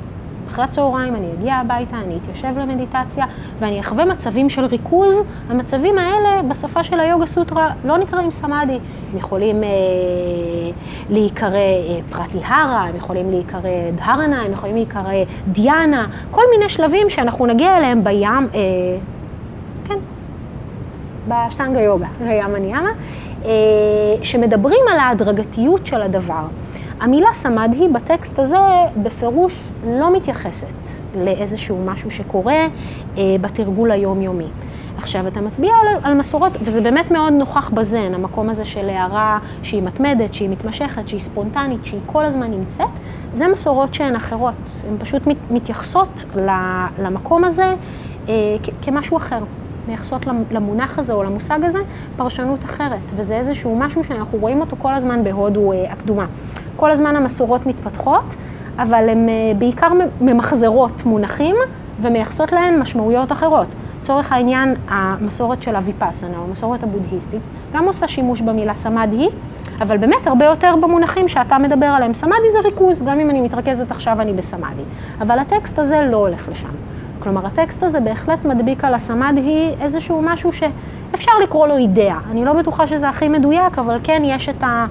אחרי 0.48 0.64
הצהריים, 0.64 1.16
אני 1.16 1.28
אגיע 1.40 1.56
הביתה, 1.56 1.98
אני 1.98 2.18
אתיישב 2.24 2.58
למדיטציה, 2.58 3.26
ואני 3.60 3.80
אחווה 3.80 4.06
מצבים 4.06 4.50
של 4.50 4.66
ריכוז. 4.66 5.24
המצבים 5.50 5.98
האלה, 5.98 6.42
בשפה 6.50 6.84
של 6.84 7.00
היוגה 7.00 7.26
סוטרה, 7.26 7.70
לא 7.86 7.98
נקראים 7.98 8.32
סמאדי. 8.32 8.80
הם 9.12 9.18
יכולים 9.18 9.64
אה, 9.64 9.70
להיקרא 11.10 11.50
אה, 11.50 12.00
פרטיהרה, 12.10 12.82
הם 12.82 12.96
יכולים 12.96 13.32
להיקרא 13.32 13.70
דהרנה, 13.96 14.42
הם 14.42 14.52
יכולים 14.52 14.76
להיקרא 14.76 15.12
דיאנה, 15.48 16.08
כל 16.32 16.44
מיני 16.52 16.70
שלבים 16.70 17.10
שאנחנו 17.10 17.46
נגיע 17.46 17.78
אליהם 17.78 18.04
בים, 18.04 18.48
אה, 18.54 18.60
כן, 19.94 20.00
באשטנגה 21.28 21.82
יוגה, 21.82 22.08
ים 22.22 22.56
הניאמה, 22.56 22.90
אה, 23.46 23.50
שמדברים 24.24 24.84
על 24.92 25.00
ההדרגתיות 25.00 25.86
של 25.86 26.02
הדבר. 26.02 26.46
המילה 27.00 27.30
סמדהי 27.34 27.88
בטקסט 27.88 28.40
הזה 28.40 28.58
בפירוש 29.04 29.70
לא 29.88 30.16
מתייחסת 30.16 30.88
לאיזשהו 31.16 31.78
משהו 31.86 32.12
שקורה 32.12 32.68
אה, 33.18 33.22
בתרגול 33.42 33.92
היומיומי. 33.92 34.48
עכשיו, 34.98 35.28
אתה 35.28 35.42
מצביע 35.42 35.72
על, 35.82 35.88
על 36.04 36.14
מסורות, 36.14 36.58
וזה 36.62 36.82
באמת 36.82 37.12
מאוד 37.12 37.34
נוכח 37.34 37.70
בזן, 37.70 38.14
המקום 38.14 38.50
הזה 38.50 38.66
של 38.66 38.90
הערה 38.90 39.40
שהיא 39.64 39.84
מתמדת, 39.84 40.34
שהיא 40.34 40.50
מתמשכת, 40.50 41.08
שהיא 41.08 41.20
ספונטנית, 41.20 41.86
שהיא 41.86 42.00
כל 42.06 42.26
הזמן 42.26 42.52
נמצאת, 42.52 42.90
זה 43.34 43.48
מסורות 43.48 43.94
שהן 43.94 44.16
אחרות. 44.16 44.54
הן 44.90 44.96
פשוט 45.00 45.28
מת, 45.28 45.38
מתייחסות 45.52 46.24
למקום 47.00 47.44
הזה 47.44 47.76
אה, 48.30 48.34
כמשהו 48.82 49.18
אחר. 49.18 49.40
מייחסות 49.88 50.26
למונח 50.52 51.00
הזה 51.00 51.14
או 51.14 51.24
למושג 51.24 51.60
הזה 51.64 51.80
פרשנות 52.18 52.66
אחרת, 52.66 53.12
וזה 53.16 53.36
איזשהו 53.36 53.76
משהו 53.76 54.04
שאנחנו 54.04 54.38
רואים 54.38 54.62
אותו 54.62 54.76
כל 54.80 54.94
הזמן 54.94 55.24
בהודו 55.24 55.72
אה, 55.72 55.92
הקדומה. 55.92 56.26
כל 56.76 56.92
הזמן 56.92 57.16
המסורות 57.16 57.66
מתפתחות, 57.66 58.36
אבל 58.78 59.10
הן 59.10 59.30
אה, 59.30 59.34
בעיקר 59.58 59.90
ממחזרות 60.22 61.06
מונחים 61.06 61.56
ומייחסות 62.02 62.52
להן 62.52 62.80
משמעויות 62.80 63.32
אחרות. 63.32 63.68
לצורך 64.02 64.32
העניין, 64.32 64.76
המסורת 64.88 65.62
של 65.62 65.76
הוויפאסנה, 65.76 66.38
או 66.38 66.44
המסורת 66.44 66.84
הבודהיסטית, 66.84 67.42
גם 67.74 67.86
עושה 67.86 68.08
שימוש 68.08 68.42
במילה 68.42 68.74
סמאדי, 68.74 69.30
אבל 69.82 69.98
באמת 69.98 70.28
הרבה 70.28 70.46
יותר 70.46 70.76
במונחים 70.82 71.28
שאתה 71.28 71.58
מדבר 71.58 71.86
עליהם. 71.86 72.14
סמאדי 72.14 72.50
זה 72.52 72.60
ריכוז, 72.60 73.02
גם 73.02 73.20
אם 73.20 73.30
אני 73.30 73.42
מתרכזת 73.42 73.92
עכשיו 73.92 74.22
אני 74.22 74.34
בסמאדי. 74.34 74.82
אבל 75.22 75.40
הטקסט 75.40 75.80
הזה 75.80 76.08
לא 76.12 76.18
הולך 76.18 76.50
לשם. 76.50 76.91
כלומר, 77.22 77.48
הטקסט 77.48 77.84
הזה 77.84 78.00
בהחלט 78.00 78.46
מדביק 78.46 78.84
על 78.84 78.94
הסמאדי 78.94 79.70
איזשהו 79.82 80.22
משהו 80.22 80.52
שאפשר 80.54 81.32
לקרוא 81.44 81.68
לו 81.68 81.78
אידאה. 81.78 82.18
אני 82.32 82.46
לא 82.46 82.54
בטוחה 82.54 82.88
שזה 82.88 83.10
הכי 83.10 83.30
מדויק, 83.30 83.80
אבל 83.80 83.98
כן 84.04 84.22
יש 84.26 84.50
את, 84.50 84.64
ה, 84.64 84.86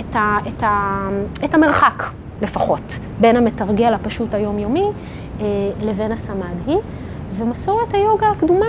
את, 0.00 0.16
ה, 0.16 0.36
את, 0.48 0.62
ה, 0.62 1.08
את 1.44 1.54
המרחק 1.54 2.04
לפחות 2.42 2.96
בין 3.20 3.36
המתרגל 3.36 3.94
הפשוט 3.94 4.34
היומיומי 4.34 4.84
אה, 5.40 5.44
לבין 5.82 6.12
הסמאדי. 6.12 6.76
ומסורת 7.36 7.94
היוגה 7.94 8.30
הקדומה 8.30 8.66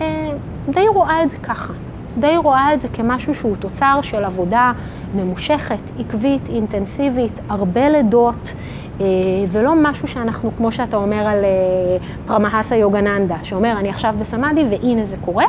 אה, 0.00 0.30
די 0.68 0.88
רואה 0.88 1.22
את 1.22 1.30
זה 1.30 1.36
ככה. 1.36 1.72
די 2.18 2.36
רואה 2.36 2.74
את 2.74 2.80
זה 2.80 2.88
כמשהו 2.88 3.34
שהוא 3.34 3.56
תוצר 3.56 3.98
של 4.02 4.24
עבודה 4.24 4.72
ממושכת, 5.14 5.78
עקבית, 5.98 6.48
אינטנסיבית, 6.48 7.40
הרבה 7.48 7.88
לידות. 7.88 8.52
ולא 9.48 9.72
משהו 9.82 10.08
שאנחנו, 10.08 10.50
כמו 10.56 10.72
שאתה 10.72 10.96
אומר 10.96 11.26
על 11.26 11.44
פרמהסה 12.26 12.76
יוגננדה, 12.76 13.36
שאומר, 13.42 13.72
אני 13.78 13.88
עכשיו 13.90 14.14
בסמאדי 14.20 14.64
והנה 14.70 15.04
זה 15.04 15.16
קורה. 15.24 15.44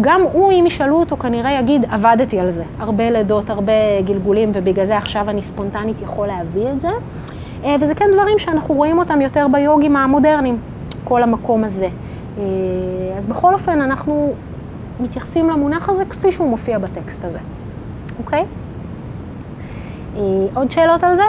גם 0.00 0.20
הוא, 0.32 0.52
אם 0.52 0.64
ישאלו 0.66 0.96
אותו, 0.96 1.16
כנראה 1.16 1.52
יגיד, 1.52 1.84
עבדתי 1.90 2.40
על 2.40 2.50
זה. 2.50 2.64
הרבה 2.78 3.10
לידות, 3.10 3.50
הרבה 3.50 3.72
גלגולים, 4.04 4.50
ובגלל 4.54 4.84
זה 4.84 4.96
עכשיו 4.96 5.30
אני 5.30 5.42
ספונטנית 5.42 6.02
יכול 6.02 6.26
להביא 6.26 6.68
את 6.68 6.80
זה. 6.80 6.90
וזה 7.80 7.94
כן 7.94 8.06
דברים 8.12 8.38
שאנחנו 8.38 8.74
רואים 8.74 8.98
אותם 8.98 9.20
יותר 9.20 9.46
ביוגים 9.52 9.96
המודרניים, 9.96 10.58
כל 11.04 11.22
המקום 11.22 11.64
הזה. 11.64 11.88
אז 13.16 13.26
בכל 13.26 13.54
אופן, 13.54 13.80
אנחנו 13.80 14.32
מתייחסים 15.00 15.50
למונח 15.50 15.88
הזה 15.88 16.04
כפי 16.04 16.32
שהוא 16.32 16.48
מופיע 16.48 16.78
בטקסט 16.78 17.24
הזה, 17.24 17.38
אוקיי? 18.18 18.44
אה, 20.16 20.22
עוד 20.54 20.70
שאלות 20.70 21.04
על 21.04 21.16
זה? 21.16 21.22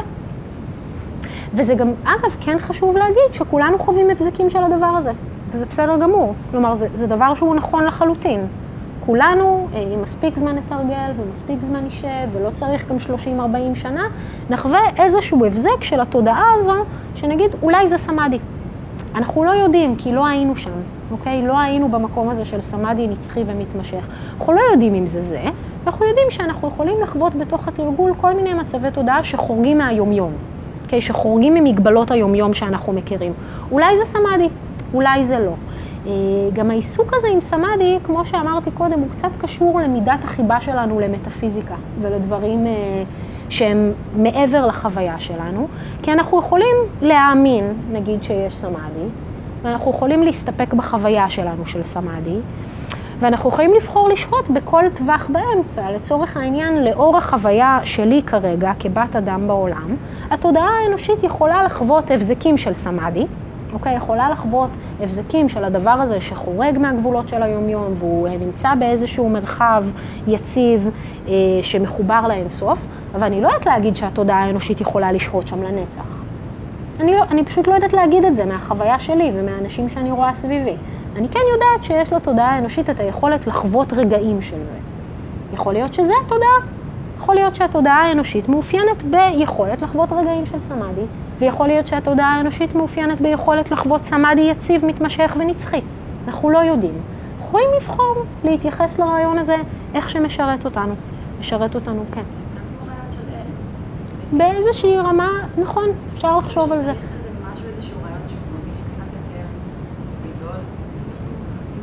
וזה 1.56 1.76
גם, 1.76 1.94
אגב, 2.04 2.36
כן 2.42 2.58
חשוב 2.60 2.98
להגיד 2.98 3.34
שכולנו 3.34 3.80
חווים 3.80 4.10
הבזקים 4.10 4.50
של 4.50 4.64
הדבר 4.64 4.86
הזה, 4.86 5.12
וזה 5.50 5.66
בסדר 5.66 5.98
גמור. 5.98 6.34
כלומר, 6.52 6.74
זה, 6.74 6.88
זה 6.94 7.08
דבר 7.08 7.36
שהוא 7.36 7.56
נכון 7.56 7.84
לחלוטין. 7.84 8.48
כולנו, 9.06 9.68
אה, 9.74 9.84
עם 9.94 10.02
מספיק 10.02 10.38
זמן 10.38 10.56
נתרגל 10.56 11.12
ומספיק 11.18 11.60
זמן 11.62 11.86
נשב, 11.86 12.28
ולא 12.34 12.50
צריך 12.50 12.90
גם 12.90 12.96
30-40 13.00 13.76
שנה, 13.76 14.04
נחווה 14.50 14.80
איזשהו 14.98 15.46
הבזק 15.46 15.84
של 15.84 16.00
התודעה 16.00 16.46
הזו, 16.60 16.74
שנגיד, 17.16 17.52
אולי 17.62 17.88
זה 17.88 17.98
סמאדי. 17.98 18.40
אנחנו 19.16 19.44
לא 19.44 19.50
יודעים, 19.50 19.96
כי 19.96 20.12
לא 20.12 20.28
היינו 20.28 20.56
שם, 20.56 20.72
אוקיי? 21.12 21.48
לא 21.48 21.60
היינו 21.60 21.90
במקום 21.90 22.30
הזה 22.30 22.46
של 22.46 22.62
סמאדי 22.62 23.08
נצחי 23.08 23.44
ומתמשך. 23.48 24.08
אנחנו 24.40 24.54
לא 24.54 24.62
יודעים 24.72 24.96
אם 24.96 25.08
זה 25.08 25.22
זה, 25.22 25.42
אנחנו 25.88 26.06
יודעים 26.06 26.28
שאנחנו 26.30 26.68
יכולים 26.68 27.02
לחוות 27.02 27.36
בתוך 27.36 27.68
התרגול 27.68 28.14
כל 28.22 28.34
מיני 28.34 28.54
מצבי 28.54 28.92
תודעה 28.92 29.24
שחורגים 29.24 29.78
מהיומיום? 29.78 30.32
שחורגים 31.00 31.54
ממגבלות 31.54 32.12
היומיום 32.12 32.54
שאנחנו 32.54 32.94
מכירים. 32.94 33.34
אולי 33.72 33.98
זה 33.98 34.06
סמאדי, 34.06 34.50
אולי 34.94 35.24
זה 35.24 35.40
לא. 35.40 35.54
אה, 36.08 36.12
גם 36.54 36.72
העיסוק 36.72 37.14
הזה 37.14 37.28
עם 37.28 37.42
סמאדי, 37.42 37.98
כמו 38.04 38.26
שאמרתי 38.26 38.72
קודם, 38.72 39.00
הוא 39.00 39.08
קצת 39.12 39.30
קשור 39.40 39.80
למידת 39.80 40.24
החיבה 40.24 40.62
שלנו 40.62 41.00
למטאפיזיקה 41.00 41.76
ולדברים 42.02 42.68
אה, 42.68 42.72
שהם 43.50 43.92
מעבר 44.18 44.66
לחוויה 44.66 45.20
שלנו, 45.20 45.68
כי 46.04 46.14
אנחנו 46.14 46.40
יכולים 46.40 46.76
להאמין, 47.02 47.74
נגיד 47.92 48.24
שיש 48.24 48.56
סמאדי, 48.56 49.08
ואנחנו 49.62 49.92
יכולים 49.92 50.24
להסתפק 50.24 50.74
בחוויה 50.74 51.30
שלנו 51.30 51.66
של 51.66 51.84
סמאדי, 51.84 52.38
ואנחנו 53.20 53.50
יכולים 53.50 53.74
לבחור 53.74 54.10
לשהות 54.10 54.50
בכל 54.50 54.84
טווח 54.94 55.30
באמצע. 55.30 55.92
לצורך 55.92 56.38
העניין, 56.38 56.84
לאור 56.84 57.18
החוויה 57.18 57.80
שלי 57.84 58.22
כרגע, 58.26 58.72
כבת 58.80 59.16
אדם 59.16 59.48
בעולם, 59.48 59.96
התודעה 60.32 60.70
האנושית 60.84 61.24
יכולה 61.24 61.64
לחוות 61.64 62.12
הבזקים 62.12 62.58
של 62.58 62.74
סמאדי, 62.74 63.26
אוקיי? 63.74 63.96
יכולה 63.96 64.30
לחוות 64.30 64.70
הבזקים 65.02 65.50
של 65.50 65.64
הדבר 65.64 65.90
הזה 65.90 66.22
שחורג 66.22 66.78
מהגבולות 66.78 67.30
של 67.30 67.44
היומיום 67.44 67.94
והוא 68.00 68.28
אה, 68.28 68.38
נמצא 68.38 68.76
באיזשהו 68.76 69.30
מרחב 69.30 69.84
יציב 70.28 70.90
אה, 71.28 71.34
שמחובר 71.62 72.28
לאינסוף, 72.28 72.80
אבל 73.16 73.24
אני 73.24 73.42
לא 73.42 73.48
יודעת 73.48 73.66
להגיד 73.66 73.96
שהתודעה 73.96 74.44
האנושית 74.44 74.82
יכולה 74.82 75.12
לשהות 75.12 75.48
שם 75.48 75.64
לנצח. 75.64 76.26
אני, 77.00 77.16
לא, 77.16 77.24
אני 77.32 77.46
פשוט 77.46 77.68
לא 77.68 77.74
יודעת 77.74 77.94
להגיד 77.94 78.26
את 78.26 78.36
זה 78.36 78.46
מהחוויה 78.46 79.00
שלי 79.00 79.32
ומהאנשים 79.36 79.90
שאני 79.90 80.12
רואה 80.12 80.36
סביבי. 80.36 80.76
אני 81.16 81.30
כן 81.30 81.40
יודעת 81.54 81.84
שיש 81.84 82.14
לתודעה 82.14 82.56
האנושית 82.56 82.90
את 82.90 83.00
היכולת 83.00 83.48
לחוות 83.48 83.94
רגעים 83.94 84.42
של 84.42 84.64
זה. 84.66 84.76
יכול 85.54 85.74
להיות 85.74 85.94
שזה 85.94 86.14
התודעה. 86.26 86.76
יכול 87.18 87.36
להיות 87.36 87.56
שהתודעה 87.56 88.08
האנושית 88.08 88.50
מאופיינת 88.50 89.04
ביכולת 89.04 89.82
לחוות 89.82 90.12
רגעים 90.12 90.46
של 90.46 90.60
סמאדי, 90.60 91.02
ויכול 91.40 91.68
להיות 91.68 91.88
שהתודעה 91.88 92.28
האנושית 92.38 92.76
מאופיינת 92.76 93.22
ביכולת 93.22 93.72
לחוות 93.72 94.06
סמאדי 94.06 94.42
יציב, 94.42 94.86
מתמשך 94.86 95.36
ונצחי. 95.40 95.82
אנחנו 96.28 96.50
לא 96.50 96.58
יודעים. 96.58 96.94
יכולים 97.40 97.68
לבחור 97.78 98.16
להתייחס 98.44 99.00
לרעיון 99.00 99.38
הזה 99.38 99.56
איך 99.94 100.10
שמשרת 100.10 100.66
אותנו. 100.66 100.94
משרת 101.40 101.76
אותנו, 101.76 102.04
כן. 102.12 102.22
באיזושהי 104.38 104.98
רמה, 104.98 105.30
נכון, 105.58 105.84
אפשר 106.14 106.38
לחשוב 106.38 106.72
על 106.72 106.80
זה. 106.84 106.94
צריך 106.94 106.98
איזה 106.98 107.30
משהו, 107.54 107.66
איזשהו 107.76 107.98
רעיון 108.04 108.20
שהוא 108.28 108.40
מרגיש 108.54 108.80
קצת 108.82 109.12
יותר 109.14 109.46
גדול, 110.24 110.50
מהמם. 110.50 110.62
בשביל 110.62 110.62
ל- 110.62 110.62
ל- 110.62 110.64
כאילו 110.94 111.04
להתרגל 111.06 111.44
לקראת 111.44 111.70
משהו. 111.70 111.75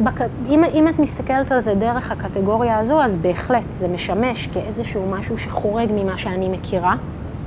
בק... 0.00 0.20
אם, 0.48 0.64
אם 0.74 0.88
את 0.88 0.98
מסתכלת 0.98 1.52
על 1.52 1.60
זה 1.60 1.74
דרך 1.74 2.10
הקטגוריה 2.10 2.78
הזו, 2.78 3.02
אז 3.02 3.16
בהחלט 3.16 3.64
זה 3.70 3.88
משמש 3.88 4.46
כאיזשהו 4.46 5.06
משהו 5.10 5.38
שחורג 5.38 5.88
ממה 5.94 6.18
שאני 6.18 6.48
מכירה, 6.48 6.94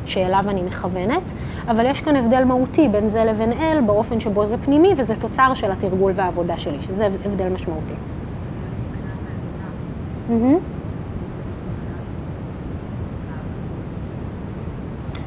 שאליו 0.05 0.43
אני 0.47 0.61
מכוונת, 0.61 1.21
אבל 1.67 1.85
יש 1.85 2.01
כאן 2.01 2.15
הבדל 2.15 2.43
מהותי 2.43 2.87
בין 2.87 3.07
זה 3.07 3.23
לבין 3.23 3.51
אל, 3.51 3.81
באופן 3.81 4.19
שבו 4.19 4.45
זה 4.45 4.57
פנימי, 4.57 4.93
וזה 4.97 5.15
תוצר 5.15 5.53
של 5.53 5.71
התרגול 5.71 6.11
והעבודה 6.15 6.57
שלי, 6.57 6.81
שזה 6.81 7.07
הבדל 7.25 7.49
משמעותי. 7.49 7.93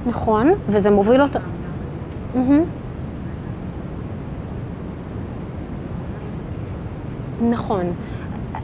נכון, 0.06 0.50
וזה 0.68 0.90
מוביל 0.90 1.22
אותה... 1.22 1.38
מהמם. 2.34 2.64
נכון. 7.48 7.84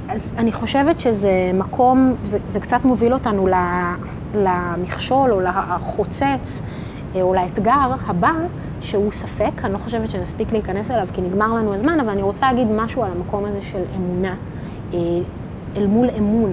אז 0.09 0.33
אני 0.39 0.53
חושבת 0.53 1.01
שזה 1.01 1.51
מקום, 1.55 2.15
זה, 2.25 2.39
זה 2.49 2.61
קצת 2.61 2.81
מוביל 2.85 3.13
אותנו 3.13 3.49
למכשול 4.35 5.33
או 5.33 5.41
לחוצץ 5.41 6.63
אה, 7.15 7.23
או 7.23 7.35
לאתגר 7.35 7.95
הבא, 8.07 8.33
שהוא 8.81 9.13
ספק, 9.13 9.65
אני 9.65 9.73
לא 9.73 9.79
חושבת 9.79 10.11
שנספיק 10.11 10.53
להיכנס 10.53 10.91
אליו 10.91 11.09
כי 11.13 11.23
נגמר 11.23 11.55
לנו 11.55 11.75
הזמן, 11.75 12.01
אבל 12.01 12.09
אני 12.09 12.23
רוצה 12.23 12.53
להגיד 12.53 12.69
משהו 12.71 13.03
על 13.03 13.11
המקום 13.13 13.45
הזה 13.45 13.63
של 13.63 13.83
אמונה, 13.97 14.35
אה, 14.95 14.99
אל 15.77 15.87
מול 15.87 16.09
אמון. 16.19 16.51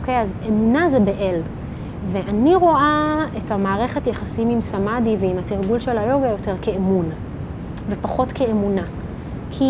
אוקיי, 0.00 0.20
אז 0.20 0.36
אמונה 0.48 0.88
זה 0.88 1.00
באל. 1.00 1.40
ואני 2.10 2.54
רואה 2.54 3.24
את 3.38 3.50
המערכת 3.50 4.06
יחסים 4.06 4.50
עם 4.50 4.60
סמאדי 4.60 5.16
ועם 5.18 5.38
התרגול 5.38 5.80
של 5.80 5.98
היוגה 5.98 6.28
יותר 6.28 6.54
כאמון, 6.62 7.04
ופחות 7.88 8.32
כאמונה. 8.32 8.82
כי 9.50 9.64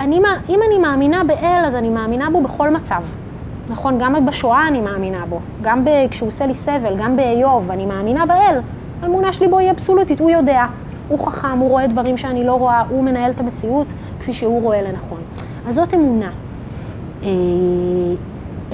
אני, 0.00 0.20
אם 0.48 0.60
אני 0.68 0.78
מאמינה 0.78 1.24
באל, 1.24 1.62
אז 1.66 1.76
אני 1.76 1.90
מאמינה 1.90 2.30
בו 2.30 2.42
בכל 2.42 2.70
מצב. 2.70 3.02
נכון, 3.68 3.98
גם 4.00 4.26
בשואה 4.26 4.68
אני 4.68 4.80
מאמינה 4.80 5.24
בו, 5.28 5.38
גם 5.62 5.84
ב- 5.84 6.08
כשהוא 6.10 6.28
עושה 6.28 6.46
לי 6.46 6.54
סבל, 6.54 6.96
גם 6.98 7.16
באיוב, 7.16 7.70
אני 7.70 7.86
מאמינה 7.86 8.26
באל. 8.26 8.58
האמונה 9.02 9.32
שלי 9.32 9.48
בו 9.48 9.58
היא 9.58 9.70
אבסולוטית, 9.70 10.20
הוא 10.20 10.30
יודע, 10.30 10.64
הוא 11.08 11.26
חכם, 11.26 11.58
הוא 11.58 11.68
רואה 11.68 11.86
דברים 11.86 12.16
שאני 12.16 12.44
לא 12.44 12.52
רואה, 12.52 12.80
הוא 12.88 13.04
מנהל 13.04 13.30
את 13.30 13.40
המציאות 13.40 13.86
כפי 14.20 14.32
שהוא 14.32 14.62
רואה 14.62 14.82
לנכון. 14.82 15.20
אז 15.68 15.74
זאת 15.74 15.94
אמונה. 15.94 16.30
אה, 17.22 17.28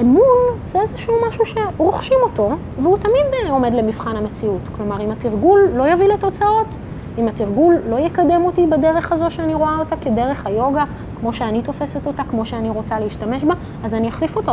אמון 0.01 0.23
זה 0.67 0.81
איזשהו 0.81 1.15
משהו 1.29 1.45
שרוכשים 1.47 2.19
אותו, 2.23 2.51
והוא 2.83 2.99
תמיד 2.99 3.27
אה, 3.45 3.51
עומד 3.51 3.73
למבחן 3.75 4.17
המציאות. 4.17 4.61
כלומר, 4.77 5.01
אם 5.01 5.11
התרגול 5.11 5.69
לא 5.75 5.93
יביא 5.93 6.09
לתוצאות, 6.09 6.77
אם 7.19 7.29
התרגול 7.29 7.75
לא 7.89 7.97
יקדם 7.97 8.43
אותי 8.45 8.67
בדרך 8.67 9.13
הזו 9.13 9.31
שאני 9.31 9.55
רואה 9.55 9.79
אותה 9.79 9.97
כדרך 9.97 10.47
היוגה, 10.47 10.85
כמו 11.21 11.33
שאני 11.33 11.63
תופסת 11.63 12.07
אותה, 12.07 12.23
כמו 12.31 12.45
שאני 12.45 12.71
רוצה 12.71 13.01
להשתמש 13.01 13.45
בה, 13.45 13.55
אז 13.85 13.95
אני 13.95 14.09
אחליף 14.09 14.37
אותו, 14.37 14.53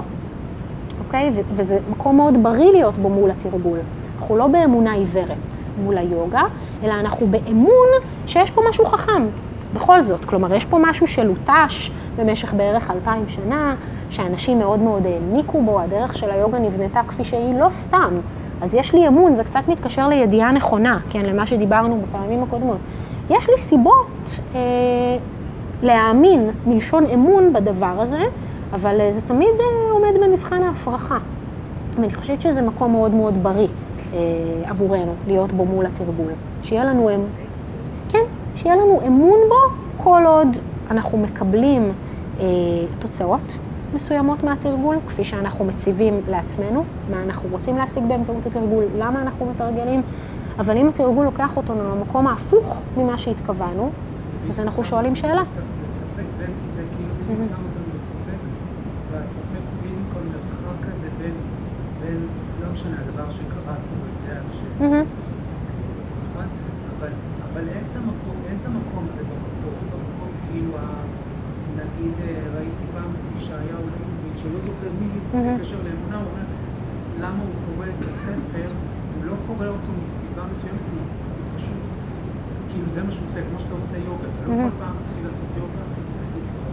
אוקיי? 1.05 1.31
ו- 1.35 1.41
וזה 1.55 1.79
מקום 1.89 2.17
מאוד 2.17 2.43
בריא 2.43 2.71
להיות 2.71 2.97
בו 2.97 3.09
מול 3.09 3.31
התרגול. 3.31 3.79
אנחנו 4.19 4.37
לא 4.37 4.47
באמונה 4.47 4.93
עיוורת 4.93 5.55
מול 5.83 5.97
היוגה, 5.97 6.43
אלא 6.83 6.93
אנחנו 6.93 7.27
באמון 7.27 7.87
שיש 8.27 8.51
פה 8.51 8.61
משהו 8.69 8.85
חכם. 8.85 9.23
בכל 9.73 10.03
זאת, 10.03 10.25
כלומר, 10.25 10.53
יש 10.53 10.65
פה 10.65 10.77
משהו 10.81 11.07
שלוטש 11.07 11.91
במשך 12.17 12.53
בערך 12.53 12.91
אלפיים 12.91 13.23
שנה, 13.27 13.75
שאנשים 14.09 14.59
מאוד 14.59 14.79
מאוד 14.79 15.05
העמיקו 15.05 15.61
בו, 15.61 15.79
הדרך 15.79 16.17
של 16.17 16.31
היוגה 16.31 16.59
נבנתה 16.59 17.01
כפי 17.07 17.23
שהיא 17.23 17.59
לא 17.59 17.67
סתם. 17.71 18.13
אז 18.61 18.75
יש 18.75 18.95
לי 18.95 19.07
אמון, 19.07 19.35
זה 19.35 19.43
קצת 19.43 19.61
מתקשר 19.67 20.07
לידיעה 20.07 20.51
נכונה, 20.51 20.99
כן, 21.09 21.25
למה 21.25 21.45
שדיברנו 21.45 22.01
בפעמים 22.01 22.43
הקודמות. 22.43 22.77
יש 23.29 23.49
לי 23.49 23.57
סיבות 23.57 24.39
אה, 24.55 24.59
להאמין 25.83 26.49
מלשון 26.67 27.05
אמון 27.05 27.53
בדבר 27.53 27.95
הזה, 27.99 28.21
אבל 28.73 29.01
אה, 29.01 29.11
זה 29.11 29.21
תמיד 29.21 29.49
אה, 29.59 29.91
עומד 29.91 30.23
במבחן 30.23 30.63
ההפרחה. 30.63 31.17
ואני 31.95 32.13
חושבת 32.13 32.41
שזה 32.41 32.61
מקום 32.61 32.91
מאוד 32.91 33.15
מאוד 33.15 33.43
בריא 33.43 33.67
אה, 34.13 34.19
עבורנו, 34.65 35.13
להיות 35.27 35.53
בו 35.53 35.65
מול 35.65 35.85
התרגול. 35.85 36.31
שיהיה 36.63 36.85
לנו, 36.85 37.09
אמ... 37.09 37.42
שיהיה 38.63 38.75
לנו 38.75 39.01
אמון 39.07 39.39
בו 39.49 39.55
כל 40.03 40.23
עוד 40.27 40.47
אנחנו 40.91 41.17
מקבלים 41.17 41.91
אה, 42.39 42.45
תוצאות 42.99 43.57
מסוימות 43.93 44.43
מהתרגול, 44.43 44.97
כפי 45.07 45.23
שאנחנו 45.23 45.65
מציבים 45.65 46.21
לעצמנו, 46.29 46.83
מה 47.11 47.23
אנחנו 47.23 47.49
רוצים 47.51 47.77
להשיג 47.77 48.03
באמצעות 48.07 48.45
התרגול, 48.45 48.83
למה 48.97 49.21
אנחנו 49.21 49.45
מתרגלים, 49.45 50.01
אבל 50.59 50.77
אם 50.77 50.87
התרגול 50.87 51.25
לוקח 51.25 51.57
אותנו 51.57 51.95
למקום 51.95 52.27
ההפוך 52.27 52.81
ממה 52.97 53.17
שהתכוונו, 53.17 53.89
אז 54.49 54.59
אנחנו 54.59 54.83
שואלים 54.83 55.15
שאלה. 55.15 55.41
בספק, 55.41 56.23
זה, 56.37 56.45
זה 56.75 56.83
כאילו. 56.97 57.45
שם 57.45 57.53
אותנו 57.53 57.85
בספק, 57.95 58.37
והספק 59.11 59.63
בין, 61.23 61.33
בין, 62.01 62.19
לא 62.61 62.67
משנה, 62.73 62.95
הדבר 63.07 63.31
שקראתי, 63.31 63.87
הוא 63.99 64.07
יודע, 64.07 64.41
ש... 64.53 64.57
מהמם. 64.79 65.05
אבל, 66.35 66.45
אבל, 66.99 67.07
אבל 67.53 67.67
אין 67.69 67.83
את 67.91 67.97
המקום, 67.97 68.35
אין 68.49 68.57
את 68.61 68.67
המקום 68.67 69.03
הזה 69.09 69.21
במקום, 69.21 69.73
במקום 69.91 70.29
כאילו, 70.51 70.77
ה- 70.77 71.03
נגיד, 71.75 72.13
אה, 72.21 72.57
ראיתי 72.57 72.83
פעם 72.93 73.11
את 73.63 73.69
ישעיהו 73.69 73.89
ליבוביץ', 73.89 74.37
שלא 74.41 74.59
זוכר 74.59 74.89
מי. 74.99 75.09
בקשר 75.57 75.81
לאמונה, 75.83 76.17
הוא 76.17 76.27
אומר, 76.31 76.45
למה 77.17 77.43
הוא 77.43 77.55
קורא 77.65 77.85
את 77.85 78.07
הספר, 78.07 78.69
הוא 79.15 79.23
לא 79.25 79.35
קורא 79.47 79.67
אותו 79.67 79.91
מסיבה 80.03 80.43
מסוימת, 80.51 80.81
הוא 80.91 80.99
הוא 81.37 81.45
פשוט, 81.55 81.83
כאילו 82.69 82.89
זה 82.89 83.03
מה 83.03 83.11
שהוא 83.11 83.27
עושה, 83.27 83.39
כמו 83.49 83.59
שאתה 83.59 83.73
עושה 83.73 83.97
יוגה, 83.97 84.27
אתה 84.33 84.43
לא. 84.47 84.53
כל 84.63 84.75
פעם 84.79 84.95
מתחיל 85.01 85.25
לעשות 85.27 85.49
יוגה, 85.57 85.83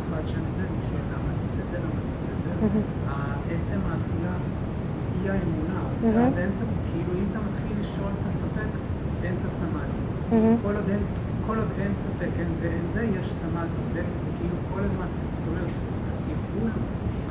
אחד 0.08 0.22
שאני 0.26 0.50
זה, 0.56 0.62
אני 0.62 0.82
שואל 0.90 1.06
למה 1.12 1.28
אני 1.30 1.40
עושה 1.42 1.62
זה, 1.70 1.76
למה 1.78 1.98
אני 2.02 2.10
עושה 2.14 2.32
זה, 2.44 2.52
עצם 3.54 3.80
העשייה 3.88 4.34
היא 5.14 5.30
האמונה. 5.30 5.80
ואז 6.14 6.38
אין 6.38 6.50
את. 6.62 6.68
כאילו, 6.92 7.12
אם 7.20 7.26
אתה 7.30 7.38
מתחיל 7.48 7.76
לשאול 7.80 8.12
את 8.20 8.26
הספק, 8.26 8.70
אין 9.24 9.34
את 9.40 9.44
הסמאדי. 9.46 10.00
מהמם. 10.30 10.56
כל 10.62 10.74
עוד 10.76 10.88
אין, 10.88 11.02
כל 11.46 11.58
עוד 11.58 11.68
אין 11.78 11.92
ספק, 11.94 12.32
אין 12.38 12.48
זה, 12.60 12.66
אין 12.66 12.86
זה, 12.92 13.02
יש 13.04 13.26
סמאדי. 13.40 13.80
זה, 13.92 14.02
זה 14.24 14.30
כאילו 14.38 14.56
כל 14.74 14.80
הזמן, 14.80 15.06
זאת 15.36 15.46
אומרת, 15.48 15.70
הטיפול, 16.50 16.70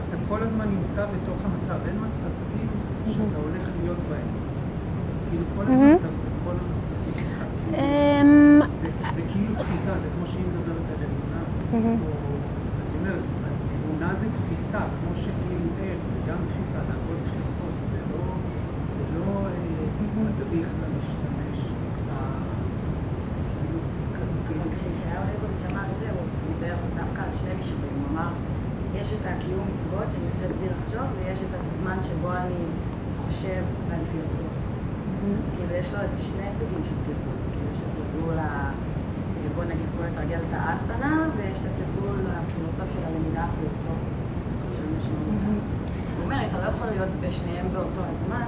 אתה 0.10 0.18
כל 0.30 0.44
הזמן 0.44 0.68
נמצא 0.70 1.06
בתוך 1.06 1.38
המצב, 1.46 1.78
אין 1.88 1.96
מצבים 2.08 2.68
שאתה 3.14 3.38
הולך 3.38 3.64
להיות 3.82 3.98
בהם. 4.10 4.28
כאילו, 5.30 5.46
כל 5.56 5.64
הזמן. 5.64 5.96
אתה 6.00 6.08
בכל 6.08 6.56
המצבים. 6.64 7.14
כאילו, 7.14 7.78
אמ, 7.78 8.60
זה, 8.82 8.88
זה 9.16 9.22
כאילו 9.32 9.54
תפיסה, 9.56 9.92
זה 10.04 10.10
כמו 10.16 10.26
שהיא 10.28 10.46
מדברת 10.50 10.86
על 10.94 11.04
אמונה. 11.08 11.42
מהמם. 11.72 12.00
או, 12.02 12.10
אז 12.82 12.88
היא 12.94 13.00
אומרת, 13.02 13.24
אמונה 13.76 14.10
זה 14.20 14.28
תפיסה, 14.38 14.80
כמו 14.80 15.12
שכאילו 15.24 15.66
אל, 15.80 15.98
זה 16.12 16.20
גם 16.28 16.38
תפיסה, 16.50 16.80
זה 16.88 16.94
הכל 16.98 17.16
תפיסות, 17.28 17.74
זה 17.92 18.00
לא, 18.12 18.22
זה 18.94 19.04
לא 19.20 19.26
אה, 19.48 19.86
מדריך 20.26 20.68
למשתמש. 20.82 21.58
ה- 22.12 22.44
זה 24.14 24.42
כאילו, 24.48 24.64
כשישעיהו 24.74 25.24
ליבוביץ' 25.30 25.66
אמר 25.72 25.86
את 25.92 26.00
זה, 26.02 26.08
הוא 26.18 26.26
דיבר 26.48 26.76
דווקא 27.00 27.22
על 27.26 27.32
שני 27.40 27.54
מישורים. 27.58 27.94
הוא 28.00 28.08
אמר, 28.14 28.30
יש 29.10 29.16
את 29.22 29.26
הקיום 29.26 29.66
מצוות 29.74 30.07
שאני 30.12 30.28
עושה 30.32 30.45
בלי 30.57 30.68
לחשוב, 30.74 31.07
ויש 31.18 31.39
את 31.39 31.53
הזמן 31.60 31.97
שבו 32.07 32.32
אני 32.32 32.62
חושב 33.26 33.62
ואני 33.88 34.03
פילוסוף. 34.12 34.53
כאילו, 35.55 35.74
יש 35.82 35.88
לו 35.93 35.99
את 36.05 36.14
שני 36.28 36.47
סוגים 36.57 36.82
של 36.88 36.97
תרגול. 37.05 37.38
כאילו, 37.51 37.68
יש 37.74 37.78
את 37.78 37.89
התרגול 37.91 38.39
ה... 38.39 38.72
בוא 39.55 39.64
נגיד, 39.64 39.88
כמו 39.93 40.01
לתרגל 40.07 40.39
את 40.47 40.53
האסנה, 40.53 41.30
ויש 41.38 41.60
את 41.60 41.66
התרגול 41.72 42.20
הפילוסופי 42.38 42.93
של 42.93 43.05
הלמידה 43.05 43.43
הפילוסופית. 43.49 44.14
זאת 46.16 46.24
אומרת, 46.24 46.47
אתה 46.49 46.57
לא 46.64 46.68
יכול 46.74 46.88
להיות 46.88 47.10
בשניהם 47.22 47.68
באותו 47.74 48.01
הזמן, 48.12 48.47